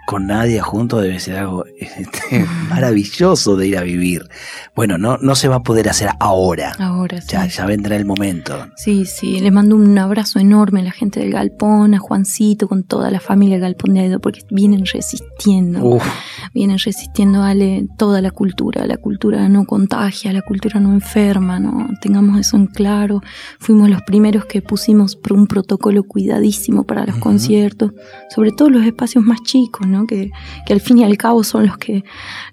con 0.06 0.26
Nadia 0.26 0.62
juntos 0.62 1.00
debe 1.02 1.18
ser 1.20 1.36
algo 1.38 1.64
este, 1.80 2.44
maravilloso 2.68 3.56
de 3.56 3.68
ir 3.68 3.78
a 3.78 3.82
vivir. 3.82 4.28
Bueno, 4.74 4.98
no, 4.98 5.16
no 5.18 5.34
se 5.34 5.48
va 5.48 5.56
a 5.56 5.62
poder 5.62 5.88
hacer 5.88 6.10
ahora. 6.20 6.72
Ahora 6.78 7.20
sí. 7.20 7.28
Ya, 7.30 7.46
ya 7.46 7.64
vendrá 7.66 7.96
el 7.96 8.04
momento. 8.04 8.66
Sí, 8.76 9.04
sí, 9.06 9.38
le 9.40 9.50
mando 9.50 9.76
un 9.76 9.96
abrazo 9.96 10.38
enorme 10.40 10.80
a 10.80 10.84
la 10.84 10.90
gente 10.92 11.20
del 11.20 11.30
Galpón, 11.32 11.94
a 11.94 11.98
Juancito, 11.98 12.68
con 12.68 12.82
toda 12.82 13.10
la 13.10 13.20
familia 13.20 13.56
del 13.56 13.62
Galpón 13.62 13.94
de 13.94 14.00
Aedo, 14.00 14.20
porque 14.20 14.40
vienen 14.50 14.84
resistiendo, 14.84 15.84
Uf, 15.84 16.04
vienen 16.52 16.78
resistiendo, 16.78 17.11
Ale, 17.44 17.86
toda 17.98 18.20
la 18.20 18.30
cultura. 18.30 18.86
La 18.86 18.96
cultura 18.96 19.48
no 19.48 19.64
contagia, 19.64 20.32
la 20.32 20.42
cultura 20.42 20.80
no 20.80 20.92
enferma, 20.92 21.58
¿no? 21.60 21.88
Tengamos 22.00 22.38
eso 22.40 22.56
en 22.56 22.66
claro. 22.66 23.20
Fuimos 23.58 23.88
los 23.90 24.02
primeros 24.02 24.44
que 24.46 24.62
pusimos 24.62 25.18
un 25.30 25.46
protocolo 25.46 26.04
cuidadísimo 26.04 26.84
para 26.84 27.04
los 27.06 27.16
Ujú. 27.16 27.20
conciertos, 27.24 27.92
sobre 28.28 28.52
todo 28.52 28.70
los 28.70 28.84
espacios 28.84 29.24
más 29.24 29.42
chicos, 29.42 29.86
¿no? 29.86 30.06
Que, 30.06 30.30
que 30.66 30.72
al 30.72 30.80
fin 30.80 30.98
y 30.98 31.04
al 31.04 31.16
cabo 31.16 31.42
son 31.44 31.66
los 31.66 31.78
que, 31.78 32.04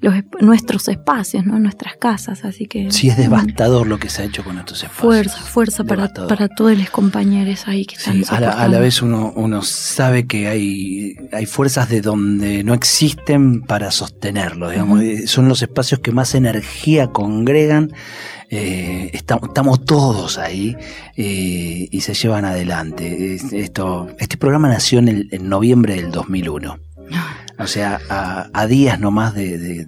los, 0.01 0.13
nuestros 0.41 0.87
espacios, 0.87 1.45
¿no? 1.45 1.59
Nuestras 1.59 1.95
casas, 1.97 2.45
así 2.45 2.65
que... 2.67 2.91
sí, 2.91 3.09
es 3.09 3.17
devastador 3.17 3.87
lo 3.87 3.97
que 3.99 4.09
se 4.09 4.21
ha 4.21 4.25
hecho 4.25 4.43
con 4.43 4.57
estos 4.57 4.83
espacios. 4.83 5.01
Fuerza, 5.01 5.37
fuerza 5.39 5.83
para, 5.83 6.03
Devastador. 6.03 6.29
para 6.29 6.47
todos 6.49 6.77
los 6.77 6.89
compañeros 6.89 7.67
ahí 7.67 7.85
que 7.85 7.95
están 7.95 8.23
Sí, 8.23 8.23
a, 8.29 8.39
la, 8.39 8.51
a 8.51 8.67
la 8.67 8.79
vez 8.79 9.01
uno, 9.01 9.33
uno 9.35 9.61
sabe 9.61 10.25
que 10.27 10.47
hay, 10.47 11.15
hay 11.31 11.45
fuerzas 11.45 11.89
de 11.89 12.01
donde 12.01 12.63
no 12.63 12.73
existen 12.73 13.61
para 13.61 13.91
sostener. 13.91 14.48
Digamos, 14.57 15.01
son 15.25 15.47
los 15.49 15.61
espacios 15.61 15.99
que 16.01 16.11
más 16.11 16.33
energía 16.35 17.07
congregan, 17.07 17.91
eh, 18.49 19.11
estamos, 19.13 19.49
estamos 19.49 19.85
todos 19.85 20.37
ahí 20.37 20.75
eh, 21.15 21.87
y 21.91 22.01
se 22.01 22.13
llevan 22.13 22.45
adelante. 22.45 23.35
Es- 23.35 23.53
Esto, 23.53 24.07
este 24.19 24.37
programa 24.37 24.67
nació 24.69 24.99
en, 24.99 25.07
el- 25.09 25.27
en 25.31 25.49
noviembre 25.49 25.95
del 25.95 26.11
2001, 26.11 26.79
o 27.59 27.67
sea, 27.67 27.99
a, 28.09 28.49
a 28.53 28.67
días 28.67 28.99
nomás 28.99 29.33
de, 29.35 29.57
de- 29.57 29.85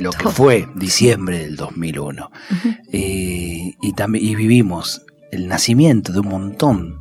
lo 0.00 0.10
que 0.10 0.28
fue 0.28 0.66
diciembre 0.74 1.38
del 1.38 1.56
2001. 1.56 2.30
Ujú. 2.50 2.68
Eh, 2.92 3.74
y, 3.82 3.92
también, 3.94 4.24
y 4.24 4.34
vivimos 4.34 5.02
el 5.30 5.48
nacimiento 5.48 6.12
de 6.12 6.20
un 6.20 6.28
montón 6.28 6.98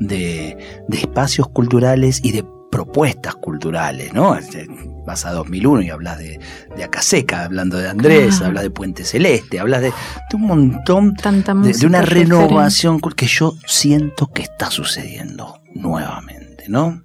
de, 0.00 0.56
de 0.88 0.96
espacios 0.98 1.48
culturales 1.48 2.20
y 2.24 2.32
de 2.32 2.44
propuestas 2.72 3.34
culturales, 3.36 4.12
¿no? 4.14 4.34
Este, 4.34 4.66
Vas 5.06 5.26
a 5.26 5.32
2001 5.32 5.82
y 5.82 5.90
hablas 5.90 6.18
de, 6.18 6.40
de 6.74 6.84
Acaseca, 6.84 7.44
hablando 7.44 7.76
de 7.76 7.88
Andrés, 7.88 8.36
Claro. 8.36 8.46
hablas 8.46 8.62
de 8.62 8.70
Puente 8.70 9.04
Celeste, 9.04 9.60
hablas 9.60 9.82
de, 9.82 9.88
de 9.88 10.36
un 10.36 10.42
montón, 10.42 11.14
Tanta 11.14 11.54
de, 11.54 11.86
una 11.86 12.00
renovación 12.02 12.98
que 13.00 13.26
yo 13.26 13.52
siento 13.66 14.28
que 14.28 14.42
está 14.42 14.70
sucediendo 14.70 15.60
nuevamente, 15.74 16.64
¿no? 16.68 17.02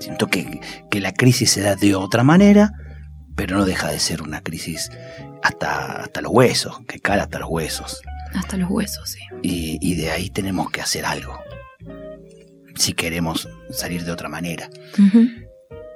Siento 0.00 0.26
que, 0.26 0.60
que 0.90 1.00
la 1.00 1.12
crisis 1.12 1.52
se 1.52 1.60
da 1.60 1.76
de 1.76 1.94
otra 1.94 2.24
manera, 2.24 2.72
pero 3.36 3.56
no 3.56 3.64
deja 3.66 3.88
de 3.92 4.00
ser 4.00 4.22
una 4.22 4.40
crisis 4.40 4.90
hasta, 5.42 6.02
hasta 6.02 6.20
los 6.22 6.32
huesos, 6.32 6.80
que 6.88 6.98
cala 6.98 7.24
hasta 7.24 7.38
los 7.38 7.50
huesos. 7.50 8.00
Hasta 8.34 8.56
los 8.56 8.68
huesos, 8.70 9.08
sí. 9.10 9.20
Y, 9.42 9.78
y 9.80 9.94
de 9.94 10.10
ahí 10.10 10.28
tenemos 10.30 10.70
que 10.70 10.80
hacer 10.80 11.04
algo. 11.04 11.38
Si 12.78 12.92
queremos 12.94 13.48
salir 13.70 14.04
de 14.04 14.12
otra 14.12 14.28
manera. 14.28 14.70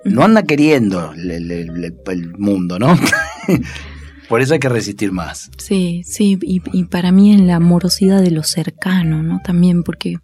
No 0.04 0.22
anda 0.24 0.42
queriendo 0.42 1.12
el, 1.12 1.30
el- 1.30 1.50
el- 1.52 1.94
el 2.06 2.32
mundo, 2.38 2.78
¿no? 2.78 2.98
Por 4.28 4.40
eso 4.40 4.54
hay 4.54 4.60
que 4.60 4.68
resistir 4.70 5.12
más. 5.12 5.50
Sí, 5.58 6.02
sí, 6.06 6.38
y, 6.42 6.62
y 6.72 6.84
para 6.84 7.12
mí 7.12 7.32
en 7.32 7.46
la 7.46 7.56
amorosidad 7.56 8.22
de 8.22 8.30
lo 8.30 8.42
cercano, 8.44 9.22
¿no? 9.22 9.40
También 9.44 9.82
porque 9.82 10.16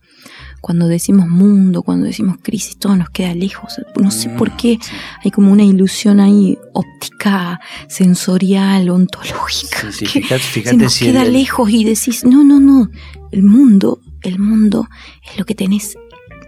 cuando 0.62 0.88
decimos 0.88 1.28
mundo, 1.28 1.82
cuando 1.82 2.06
decimos 2.06 2.36
crisis, 2.42 2.78
todo 2.78 2.96
nos 2.96 3.10
queda 3.10 3.34
lejos. 3.34 3.74
No 4.00 4.10
sé 4.10 4.30
por 4.30 4.56
qué 4.56 4.78
Sí, 4.80 4.90
hay 5.24 5.30
como 5.30 5.52
una 5.52 5.64
ilusión 5.64 6.20
ahí 6.20 6.58
óptica, 6.72 7.60
sensorial, 7.88 8.88
ontológica. 8.88 9.92
sí, 9.92 10.06
que 10.06 10.20
fíjate, 10.22 10.42
se 10.42 10.48
fíjate 10.50 10.76
nos 10.78 10.92
si 10.94 11.04
queda 11.06 11.22
el- 11.24 11.32
lejos 11.34 11.70
y 11.70 11.84
decís, 11.84 12.24
no, 12.24 12.42
no, 12.44 12.58
no, 12.60 12.90
el 13.30 13.42
mundo, 13.42 14.00
el 14.22 14.38
mundo 14.38 14.88
es 15.30 15.38
lo 15.38 15.44
que 15.44 15.54
tenés 15.54 15.96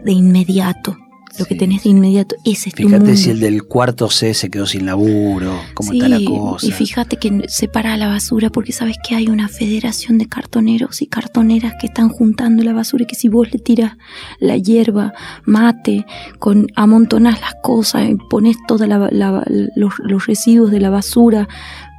de 0.05 0.13
inmediato. 0.13 0.97
Lo 1.39 1.45
que 1.45 1.55
tenés 1.55 1.85
de 1.85 1.91
inmediato, 1.91 2.35
ese 2.45 2.71
es 2.71 2.75
tu 2.75 2.83
Fíjate 2.83 3.05
mundo. 3.05 3.17
si 3.17 3.31
el 3.31 3.39
del 3.39 3.63
cuarto 3.63 4.11
C 4.11 4.35
se 4.35 4.51
quedó 4.51 4.67
sin 4.67 4.85
laburo, 4.85 5.61
cómo 5.75 5.93
está 5.93 6.09
la 6.09 6.21
cosa. 6.25 6.67
Y 6.67 6.73
fíjate 6.73 7.19
que 7.19 7.45
separa 7.47 7.97
la 7.97 8.09
basura 8.09 8.51
porque 8.51 8.73
sabes 8.73 8.97
que 9.07 9.15
hay 9.15 9.29
una 9.29 9.49
federación 9.49 10.19
de 10.19 10.27
cartoneros 10.27 11.03
y 11.03 11.07
cartoneras 11.07 11.75
que 11.81 11.87
están 11.87 12.09
juntando 12.09 12.65
la 12.65 12.73
basura 12.73 13.05
y 13.05 13.07
que 13.07 13.15
si 13.15 13.29
vos 13.29 13.51
le 13.53 13.61
tiras 13.61 13.97
la 14.41 14.57
hierba, 14.57 15.13
mate, 15.45 16.05
con 16.41 16.67
amontonás 16.75 17.41
las 17.41 17.55
cosas 17.63 18.11
pones 18.29 18.57
todos 18.67 18.89
los, 18.89 19.93
los 19.99 20.27
residuos 20.27 20.73
de 20.73 20.81
la 20.81 20.91
basura 20.91 21.49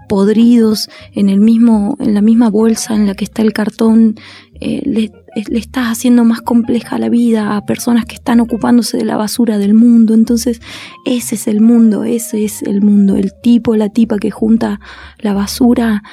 podridos 0.10 0.90
en 1.14 1.30
el 1.30 1.40
mismo 1.40 1.96
en 2.02 2.14
la 2.14 2.22
misma 2.22 2.50
bolsa 2.50 2.96
en 2.96 3.08
la 3.08 3.16
que 3.16 3.24
está 3.24 3.44
el 3.44 3.54
cartón 3.54 4.16
eh, 4.60 4.82
le, 4.86 5.10
le 5.36 5.60
estás 5.60 5.88
haciendo 5.88 6.24
más 6.26 6.42
compleja 6.42 7.00
la 7.00 7.08
vida 7.10 7.56
a 7.56 7.66
personas 7.66 8.06
que 8.06 8.16
están 8.16 8.40
ocupándose 8.42 8.98
de 8.98 9.06
la 9.06 9.16
basura 9.18 9.58
del 9.58 9.74
mundo 9.74 10.14
entonces 10.14 10.60
ese 11.06 11.36
es 11.36 11.48
el 11.48 11.62
mundo, 11.62 12.04
ese 12.04 12.44
es 12.44 12.62
el 12.64 12.82
mundo. 12.82 13.16
El 13.16 13.32
tipo, 13.42 13.76
la 13.76 13.90
tipa 13.90 14.18
que 14.18 14.30
junta 14.32 14.80
la 15.20 15.34
basura, 15.34 16.04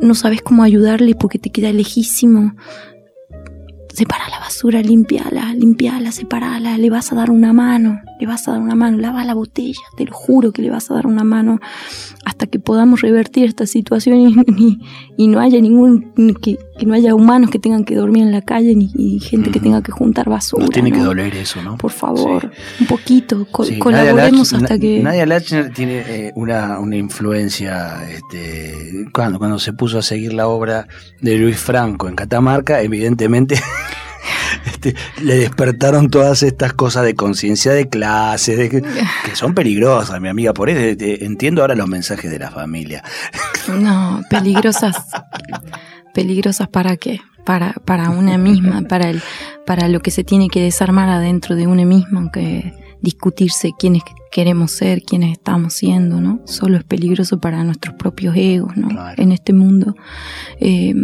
no 0.00 0.14
sabes 0.14 0.42
cómo 0.42 0.62
ayudarle 0.62 1.14
porque 1.14 1.38
te 1.38 1.50
queda 1.50 1.72
lejísimo. 1.72 2.54
Separa 3.92 4.28
la 4.30 4.38
basura, 4.38 4.82
limpiala, 4.82 5.52
limpiala, 5.52 6.12
separala, 6.12 6.78
le 6.78 6.90
vas 6.90 7.12
a 7.12 7.16
dar 7.16 7.28
una 7.30 7.52
mano, 7.52 8.00
le 8.20 8.26
vas 8.26 8.46
a 8.46 8.52
dar 8.52 8.60
una 8.60 8.76
mano, 8.76 8.98
lava 8.98 9.24
la 9.24 9.34
botella, 9.34 9.80
te 9.96 10.04
lo 10.04 10.12
juro 10.12 10.52
que 10.52 10.62
le 10.62 10.70
vas 10.70 10.90
a 10.90 10.94
dar 10.94 11.06
una 11.08 11.24
mano 11.24 11.58
hasta 12.24 12.46
que 12.46 12.60
podamos 12.60 13.00
revertir 13.00 13.46
esta 13.46 13.66
situación 13.66 14.20
y, 14.20 14.34
y- 14.56 14.78
y 15.16 15.26
no 15.26 15.40
haya 15.40 15.60
ningún, 15.60 16.12
que, 16.40 16.56
que 16.80 16.86
no 16.86 16.94
haya 16.94 17.14
humanos 17.14 17.50
que 17.50 17.58
tengan 17.58 17.84
que 17.84 17.94
dormir 17.94 18.22
en 18.24 18.32
la 18.32 18.40
calle 18.42 18.74
ni 18.74 19.20
gente 19.20 19.50
que 19.50 19.60
tenga 19.60 19.82
que 19.82 19.92
juntar 19.92 20.28
basura. 20.28 20.62
Nos 20.64 20.70
tiene 20.70 20.90
que 20.90 20.98
¿no? 20.98 21.04
doler 21.04 21.34
eso, 21.36 21.62
¿no? 21.62 21.76
Por 21.76 21.92
favor, 21.92 22.50
Sí. 22.50 22.80
un 22.82 22.86
poquito, 22.86 23.46
co- 23.52 23.64
Sí, 23.64 23.78
colaboremos 23.78 24.52
Lach- 24.52 24.62
hasta 24.62 24.74
Na- 24.74 24.80
que... 24.80 25.00
Nadia 25.02 25.26
Lachner 25.26 25.72
tiene 25.72 25.98
eh, 26.08 26.32
una, 26.34 26.78
una 26.80 26.96
influencia, 26.96 27.98
este, 28.10 29.06
cuando, 29.12 29.38
cuando 29.38 29.58
se 29.58 29.72
puso 29.74 29.98
a 29.98 30.02
seguir 30.02 30.32
la 30.32 30.48
obra 30.48 30.88
de 31.20 31.36
Luis 31.36 31.58
Franco 31.58 32.08
en 32.08 32.14
Catamarca, 32.16 32.80
evidentemente 32.82 33.60
este, 34.66 34.94
le 35.22 35.36
despertaron 35.36 36.08
todas 36.10 36.42
estas 36.42 36.72
cosas 36.72 37.04
de 37.04 37.14
conciencia 37.14 37.72
de 37.72 37.88
clase, 37.88 38.56
de 38.56 38.68
que, 38.70 38.80
que 39.24 39.34
son 39.36 39.54
peligrosas, 39.54 40.20
mi 40.20 40.28
amiga, 40.28 40.54
por 40.54 40.70
eso 40.70 40.80
eh, 40.80 41.18
entiendo 41.24 41.60
ahora 41.60 41.74
los 41.74 41.88
mensajes 41.88 42.30
de 42.30 42.38
la 42.38 42.50
familia. 42.50 43.02
No, 43.78 44.22
peligrosas. 44.30 44.96
peligrosas 46.14 46.68
para 46.68 46.96
qué? 46.96 47.20
Para, 47.44 47.72
para 47.84 48.10
una 48.10 48.38
misma, 48.38 48.82
para 48.88 49.10
el, 49.10 49.22
para 49.66 49.88
lo 49.88 50.00
que 50.00 50.10
se 50.10 50.24
tiene 50.24 50.48
que 50.48 50.62
desarmar 50.62 51.08
adentro 51.08 51.56
de 51.56 51.66
una 51.66 51.84
misma, 51.84 52.30
que 52.30 52.72
discutirse 53.02 53.72
quiénes 53.78 54.02
queremos 54.30 54.72
ser, 54.72 55.02
quiénes 55.02 55.32
estamos 55.32 55.74
siendo, 55.74 56.20
¿no? 56.20 56.40
Solo 56.44 56.76
es 56.76 56.84
peligroso 56.84 57.40
para 57.40 57.64
nuestros 57.64 57.94
propios 57.94 58.36
egos, 58.36 58.76
¿no? 58.76 58.88
Claro. 58.88 59.22
En 59.22 59.32
este 59.32 59.52
mundo. 59.52 59.94
Eh, 60.60 60.94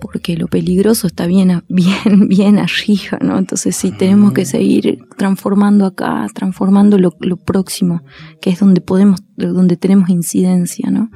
porque 0.00 0.36
lo 0.36 0.46
peligroso 0.46 1.06
está 1.06 1.26
bien, 1.26 1.64
bien, 1.68 2.28
bien 2.28 2.58
arriba, 2.58 3.18
¿no? 3.20 3.38
Entonces 3.38 3.76
sí, 3.76 3.92
tenemos 3.92 4.32
que 4.32 4.44
seguir 4.44 4.98
transformando 5.16 5.86
acá, 5.86 6.26
transformando 6.34 6.98
lo, 6.98 7.16
lo 7.20 7.36
próximo, 7.36 8.02
que 8.40 8.50
es 8.50 8.60
donde 8.60 8.80
podemos, 8.80 9.20
donde 9.36 9.76
tenemos 9.76 10.08
incidencia, 10.10 10.90
¿no? 10.90 11.10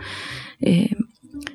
Eh, 0.61 0.95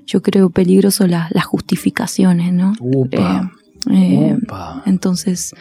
yo 0.06 0.22
creo 0.22 0.50
peligroso 0.50 1.08
la- 1.08 1.28
las 1.32 1.46
justificaciones, 1.46 2.54
¿no? 2.54 2.74
Upa, 2.80 3.52
Eh, 3.90 3.94
eh, 4.32 4.38
upa. 4.42 4.84
entonces, 4.86 5.54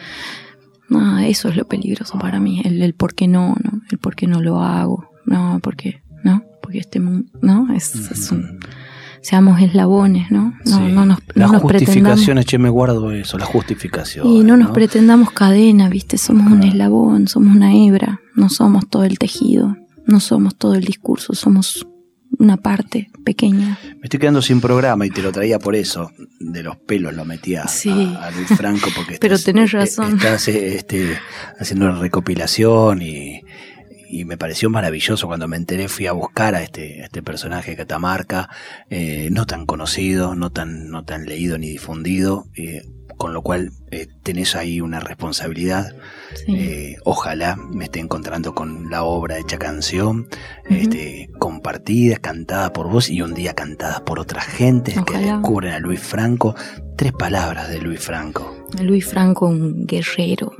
nada, 0.89 1.27
eso 1.27 1.49
es 1.49 1.55
lo 1.55 1.65
peligroso 1.65 2.17
para 2.19 2.39
mí, 2.39 2.61
el, 2.63 2.81
el 2.81 2.93
por 2.93 3.13
qué 3.15 3.27
no, 3.27 3.55
¿no? 3.63 3.81
El 3.91 3.97
por 3.97 4.15
qué 4.15 4.27
no 4.27 4.41
lo 4.41 4.61
hago, 4.61 5.09
no, 5.25 5.59
porque, 5.61 6.01
¿no? 6.23 6.43
Porque 6.61 6.79
este 6.79 6.99
mundo, 6.99 7.27
¿no? 7.41 7.73
Es, 7.73 7.93
es 7.95 8.31
un, 8.31 8.59
seamos 9.21 9.59
eslabones, 9.61 10.29
¿no? 10.31 10.53
No, 10.65 10.77
Sí. 10.77 10.91
no 10.93 11.05
nos, 11.05 11.19
no 11.19 11.23
Las 11.35 11.51
nos 11.51 11.61
pretendamos. 11.61 11.61
justificaciones, 11.61 12.45
che, 12.45 12.57
me 12.59 12.69
guardo 12.69 13.11
eso, 13.11 13.37
las 13.37 13.47
justificaciones. 13.47 14.31
Y 14.31 14.43
no 14.43 14.57
nos 14.57 14.67
¿no? 14.69 14.73
pretendamos 14.73 15.31
cadena, 15.31 15.89
¿viste? 15.89 16.17
Somos 16.17 16.51
un 16.51 16.63
eslabón, 16.63 17.27
somos 17.27 17.55
una 17.55 17.73
hebra, 17.75 18.21
no 18.35 18.49
somos 18.49 18.87
todo 18.87 19.03
el 19.03 19.17
tejido, 19.17 19.75
no 20.05 20.19
somos 20.19 20.55
todo 20.55 20.75
el 20.75 20.83
discurso, 20.83 21.33
somos 21.33 21.87
una 22.39 22.57
parte 22.57 23.09
pequeña. 23.23 23.77
Me 23.83 24.03
estoy 24.03 24.19
quedando 24.19 24.41
sin 24.41 24.61
programa 24.61 25.05
y 25.05 25.09
te 25.09 25.21
lo 25.21 25.31
traía 25.31 25.59
por 25.59 25.75
eso. 25.75 26.11
De 26.39 26.63
los 26.63 26.77
pelos 26.77 27.13
lo 27.13 27.25
metía 27.25 27.67
Sí. 27.67 27.89
a, 28.19 28.27
a 28.27 28.31
Luis 28.31 28.47
Franco 28.55 28.89
porque 28.95 29.17
Pero 29.21 29.35
estás, 29.35 29.45
tenés 29.53 29.73
eh, 29.73 29.77
razón. 29.77 30.15
Estás 30.17 30.47
eh, 30.47 30.75
este, 30.75 31.17
haciendo 31.59 31.85
una 31.87 31.99
recopilación 31.99 33.01
y, 33.01 33.41
y 34.09 34.25
me 34.25 34.37
pareció 34.37 34.69
maravilloso 34.69 35.27
cuando 35.27 35.47
me 35.47 35.57
enteré. 35.57 35.87
Fui 35.87 36.07
a 36.07 36.11
buscar 36.13 36.55
a 36.55 36.61
este, 36.63 37.01
a 37.01 37.05
este 37.05 37.21
personaje 37.23 37.71
de 37.71 37.77
Catamarca, 37.77 38.49
eh, 38.89 39.29
no 39.31 39.45
tan 39.45 39.65
conocido, 39.65 40.35
no 40.35 40.51
tan, 40.51 40.89
no 40.89 41.03
tan 41.03 41.25
leído 41.25 41.57
ni 41.57 41.69
difundido. 41.69 42.45
eh, 42.55 42.83
con 43.17 43.33
lo 43.33 43.41
cual 43.41 43.71
eh, 43.91 44.07
tenés 44.23 44.55
ahí 44.55 44.81
una 44.81 44.99
responsabilidad. 44.99 45.93
Sí. 46.35 46.55
Eh, 46.55 46.95
ojalá 47.05 47.55
me 47.55 47.85
esté 47.85 47.99
encontrando 47.99 48.53
con 48.53 48.89
la 48.89 49.03
obra 49.03 49.37
hecha 49.37 49.57
canción, 49.57 50.27
este, 50.69 51.29
compartida, 51.39 52.17
cantada 52.17 52.73
por 52.73 52.89
vos 52.89 53.09
y 53.09 53.21
un 53.21 53.33
día 53.33 53.53
cantada 53.53 54.03
por 54.03 54.19
otra 54.19 54.41
gente 54.41 54.93
que 55.05 55.17
descubren 55.17 55.73
a 55.73 55.79
Luis 55.79 55.99
Franco. 56.01 56.55
Tres 56.95 57.13
palabras 57.13 57.69
de 57.69 57.79
Luis 57.79 57.99
Franco. 57.99 58.55
Luis 58.81 59.05
Franco, 59.05 59.47
un 59.47 59.85
guerrero 59.85 60.53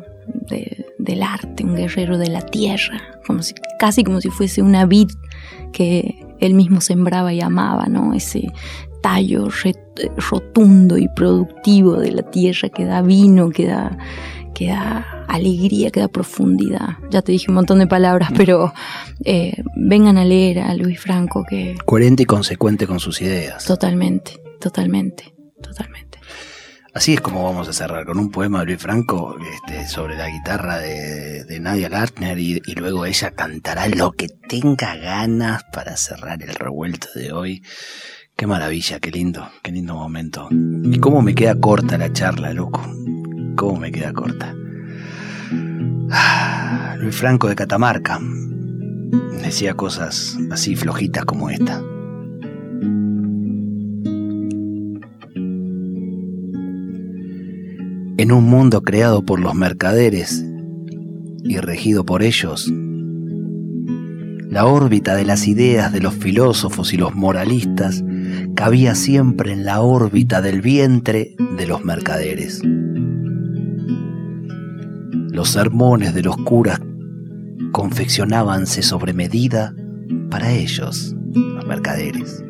de- 0.50 0.86
del 0.98 1.22
arte, 1.24 1.64
un 1.64 1.76
guerrero 1.76 2.18
de 2.18 2.30
la 2.30 2.42
tierra, 2.42 3.02
como 3.28 3.44
si, 3.44 3.54
casi 3.80 4.04
como 4.04 4.22
si 4.22 4.30
fuese 4.30 4.62
una 4.62 4.86
vid 4.86 5.10
que 5.72 6.26
él 6.40 6.54
mismo 6.54 6.82
sembraba 6.82 7.32
y 7.34 7.42
amaba, 7.42 7.86
¿no? 7.88 8.14
Ese 8.14 8.48
tallo 9.06 9.50
rotundo 10.32 10.98
y 10.98 11.08
productivo 11.08 11.98
de 11.98 12.12
la 12.12 12.24
tierra 12.24 12.70
que 12.70 12.86
da 12.86 13.04
vino, 13.04 13.52
que 13.52 13.68
da, 13.68 13.96
que 14.56 14.70
da 14.70 15.26
alegría, 15.28 15.92
que 15.92 16.00
da 16.00 16.08
profundidad. 16.08 16.98
Ya 17.12 17.22
te 17.22 17.32
dije 17.32 17.46
un 17.50 17.56
montón 17.56 17.78
de 17.78 17.86
palabras, 17.86 18.32
pero 18.36 18.74
eh, 19.24 19.62
vengan 19.76 20.18
a 20.18 20.26
leer 20.26 20.58
a 20.58 20.74
Luis 20.74 21.00
Franco, 21.00 21.46
que 21.48 21.76
Coherente 21.86 22.24
y 22.24 22.26
consecuente 22.26 22.88
con 22.88 23.00
sus 23.00 23.22
ideas. 23.22 23.64
totalmente, 23.66 24.42
totalmente, 24.60 25.36
totalmente. 25.62 26.18
Así 26.96 27.14
es 27.14 27.22
como 27.22 27.44
vamos 27.44 27.68
a 27.68 27.74
cerrar, 27.74 28.06
con 28.06 28.18
un 28.18 28.32
poema 28.32 28.62
de 28.62 28.66
Luis 28.66 28.82
Franco 28.82 29.36
este, 29.54 29.88
sobre 29.88 30.18
la 30.18 30.30
guitarra 30.30 30.80
de, 30.80 31.60
Nadia 31.60 31.90
Gartner 31.90 32.40
y, 32.40 32.60
y, 32.66 32.74
luego 32.74 33.06
ella 33.06 33.32
cantará 33.32 33.88
lo 33.88 34.14
que 34.14 34.30
tenga 34.30 34.96
ganas 34.96 35.64
para 35.72 35.96
cerrar 35.96 36.42
el 36.42 36.56
revuelto 36.56 37.08
de 37.14 37.34
hoy. 37.34 37.62
Qué 38.38 38.48
maravilla, 38.48 39.00
qué 39.00 39.12
lindo, 39.12 39.48
qué 39.64 39.72
lindo 39.72 39.96
momento. 39.96 40.50
Y 40.52 41.00
cómo 41.00 41.22
me 41.22 41.34
queda 41.34 41.56
corta 41.56 41.98
la 41.98 42.12
charla, 42.12 42.52
loco. 42.52 42.82
Cómo 43.56 43.80
me 43.80 43.94
queda 43.94 44.12
corta. 44.12 44.54
Luis 47.00 47.16
Franco 47.16 47.48
de 47.48 47.56
Catamarca 47.56 48.20
decía 49.42 49.76
cosas 49.76 50.38
así 50.52 50.76
flojitas 50.76 51.24
como 51.24 51.50
esta. 51.50 51.82
En 58.18 58.34
un 58.34 58.50
mundo 58.50 58.82
creado 58.82 59.24
por 59.24 59.40
los 59.40 59.56
mercaderes 59.56 60.46
y 61.42 61.58
regido 61.60 62.06
por 62.06 62.22
ellos, 62.22 62.70
la 64.50 64.66
órbita 64.66 65.16
de 65.16 65.24
las 65.24 65.48
ideas 65.48 65.94
de 65.94 66.02
los 66.02 66.16
filósofos 66.16 66.92
y 66.92 66.98
los 66.98 67.16
moralistas 67.16 68.04
cabía 68.56 68.96
siempre 68.96 69.52
en 69.52 69.66
la 69.66 69.82
órbita 69.82 70.42
del 70.42 70.62
vientre 70.62 71.36
de 71.58 71.68
los 71.68 71.84
mercaderes. 71.84 72.62
Los 75.32 75.50
sermones 75.50 76.14
de 76.14 76.24
los 76.24 76.38
curas 76.38 76.80
confeccionábanse 77.72 78.82
sobre 78.82 79.14
medida 79.14 79.76
para 80.30 80.52
ellos, 80.52 81.16
los 81.34 81.66
mercaderes. 81.66 82.44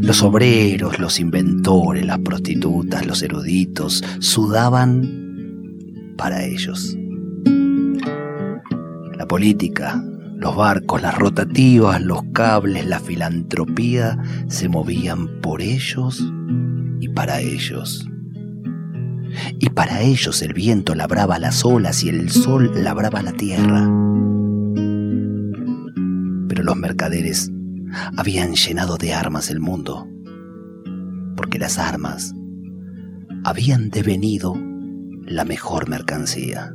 Los 0.00 0.22
obreros, 0.22 0.98
los 0.98 1.20
inventores, 1.20 2.04
las 2.04 2.18
prostitutas, 2.18 3.06
los 3.06 3.22
eruditos, 3.22 4.02
sudaban 4.18 6.14
para 6.16 6.44
ellos. 6.44 6.96
La 9.16 9.26
política, 9.26 10.04
los 10.42 10.56
barcos, 10.56 11.00
las 11.00 11.16
rotativas, 11.16 12.02
los 12.02 12.24
cables, 12.32 12.84
la 12.84 12.98
filantropía 12.98 14.18
se 14.48 14.68
movían 14.68 15.40
por 15.40 15.62
ellos 15.62 16.20
y 17.00 17.08
para 17.08 17.40
ellos. 17.40 18.08
Y 19.60 19.70
para 19.70 20.02
ellos 20.02 20.42
el 20.42 20.52
viento 20.52 20.96
labraba 20.96 21.38
las 21.38 21.64
olas 21.64 22.02
y 22.02 22.08
el 22.08 22.28
sol 22.30 22.72
labraba 22.74 23.22
la 23.22 23.32
tierra. 23.32 23.88
Pero 26.48 26.64
los 26.64 26.76
mercaderes 26.76 27.52
habían 28.16 28.54
llenado 28.54 28.96
de 28.96 29.14
armas 29.14 29.48
el 29.48 29.60
mundo, 29.60 30.08
porque 31.36 31.60
las 31.60 31.78
armas 31.78 32.34
habían 33.44 33.90
devenido 33.90 34.54
la 35.24 35.44
mejor 35.44 35.88
mercancía. 35.88 36.74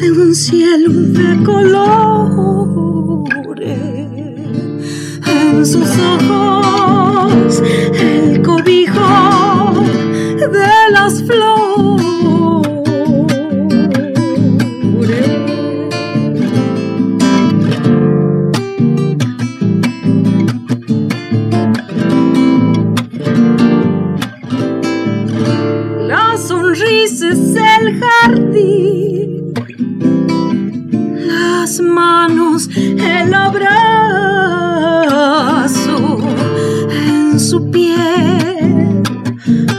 de 0.00 0.12
un 0.12 0.34
cielo 0.34 0.90
de 0.92 1.42
colores. 1.44 1.66
En 5.26 5.64
sus 5.64 5.88
ojos 5.98 7.62
el 7.98 8.42
cobijo 8.42 9.72
de 10.36 10.90
las 10.92 11.22
flores. 11.22 11.45
su 37.56 37.70
piel. 37.70 39.02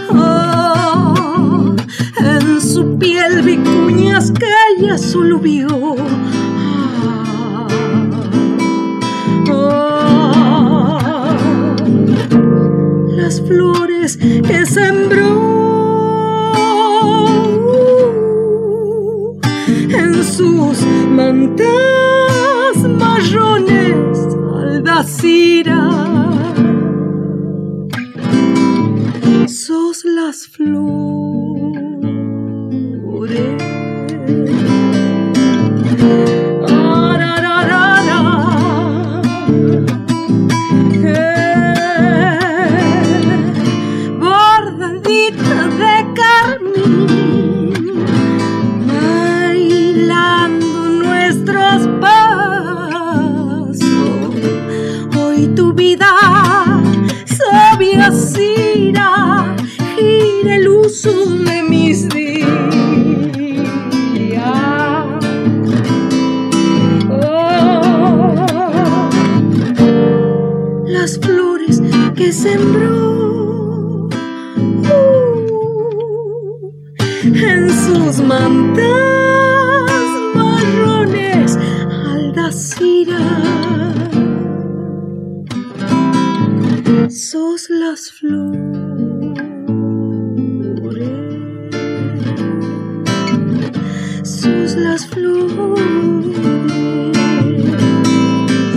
Oh, 0.10 1.76
en 2.20 2.60
su 2.60 2.98
piel 2.98 3.44
vicuñas 3.44 4.32
que 4.32 4.48
ella 4.80 4.98
solo 4.98 5.38
vio. 5.38 5.57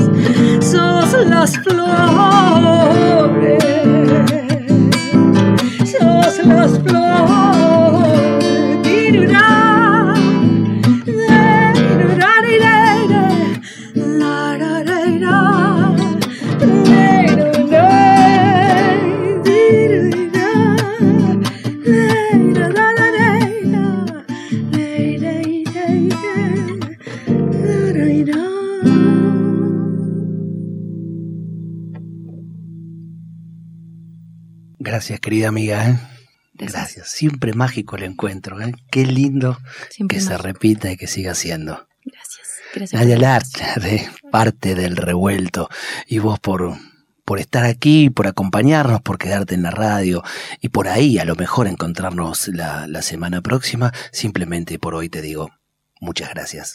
azules, 0.00 0.64
sos 0.64 1.26
las 1.26 1.56
flores. 1.58 2.29
Querida 35.30 35.46
amiga. 35.46 35.88
¿eh? 35.88 35.96
Gracias. 36.54 37.08
Siempre 37.08 37.52
mágico 37.52 37.94
el 37.94 38.02
encuentro. 38.02 38.60
¿eh? 38.60 38.74
Qué 38.90 39.06
lindo 39.06 39.58
que 40.08 40.20
se 40.20 40.36
repita 40.36 40.90
y 40.90 40.96
que 40.96 41.06
siga 41.06 41.36
siendo. 41.36 41.86
Gracias. 42.04 42.48
Gracias. 42.74 43.00
Nadia 43.00 43.16
Larcher, 43.16 44.10
parte 44.32 44.74
del 44.74 44.96
revuelto 44.96 45.68
y 46.08 46.18
vos 46.18 46.40
por, 46.40 46.76
por 47.24 47.38
estar 47.38 47.64
aquí, 47.64 48.10
por 48.10 48.26
acompañarnos, 48.26 49.02
por 49.02 49.18
quedarte 49.18 49.54
en 49.54 49.62
la 49.62 49.70
radio 49.70 50.24
y 50.60 50.70
por 50.70 50.88
ahí 50.88 51.18
a 51.18 51.24
lo 51.24 51.36
mejor 51.36 51.68
encontrarnos 51.68 52.48
la, 52.48 52.88
la 52.88 53.02
semana 53.02 53.40
próxima. 53.40 53.92
Simplemente 54.10 54.80
por 54.80 54.96
hoy 54.96 55.08
te 55.08 55.22
digo 55.22 55.52
muchas 56.00 56.30
gracias. 56.30 56.74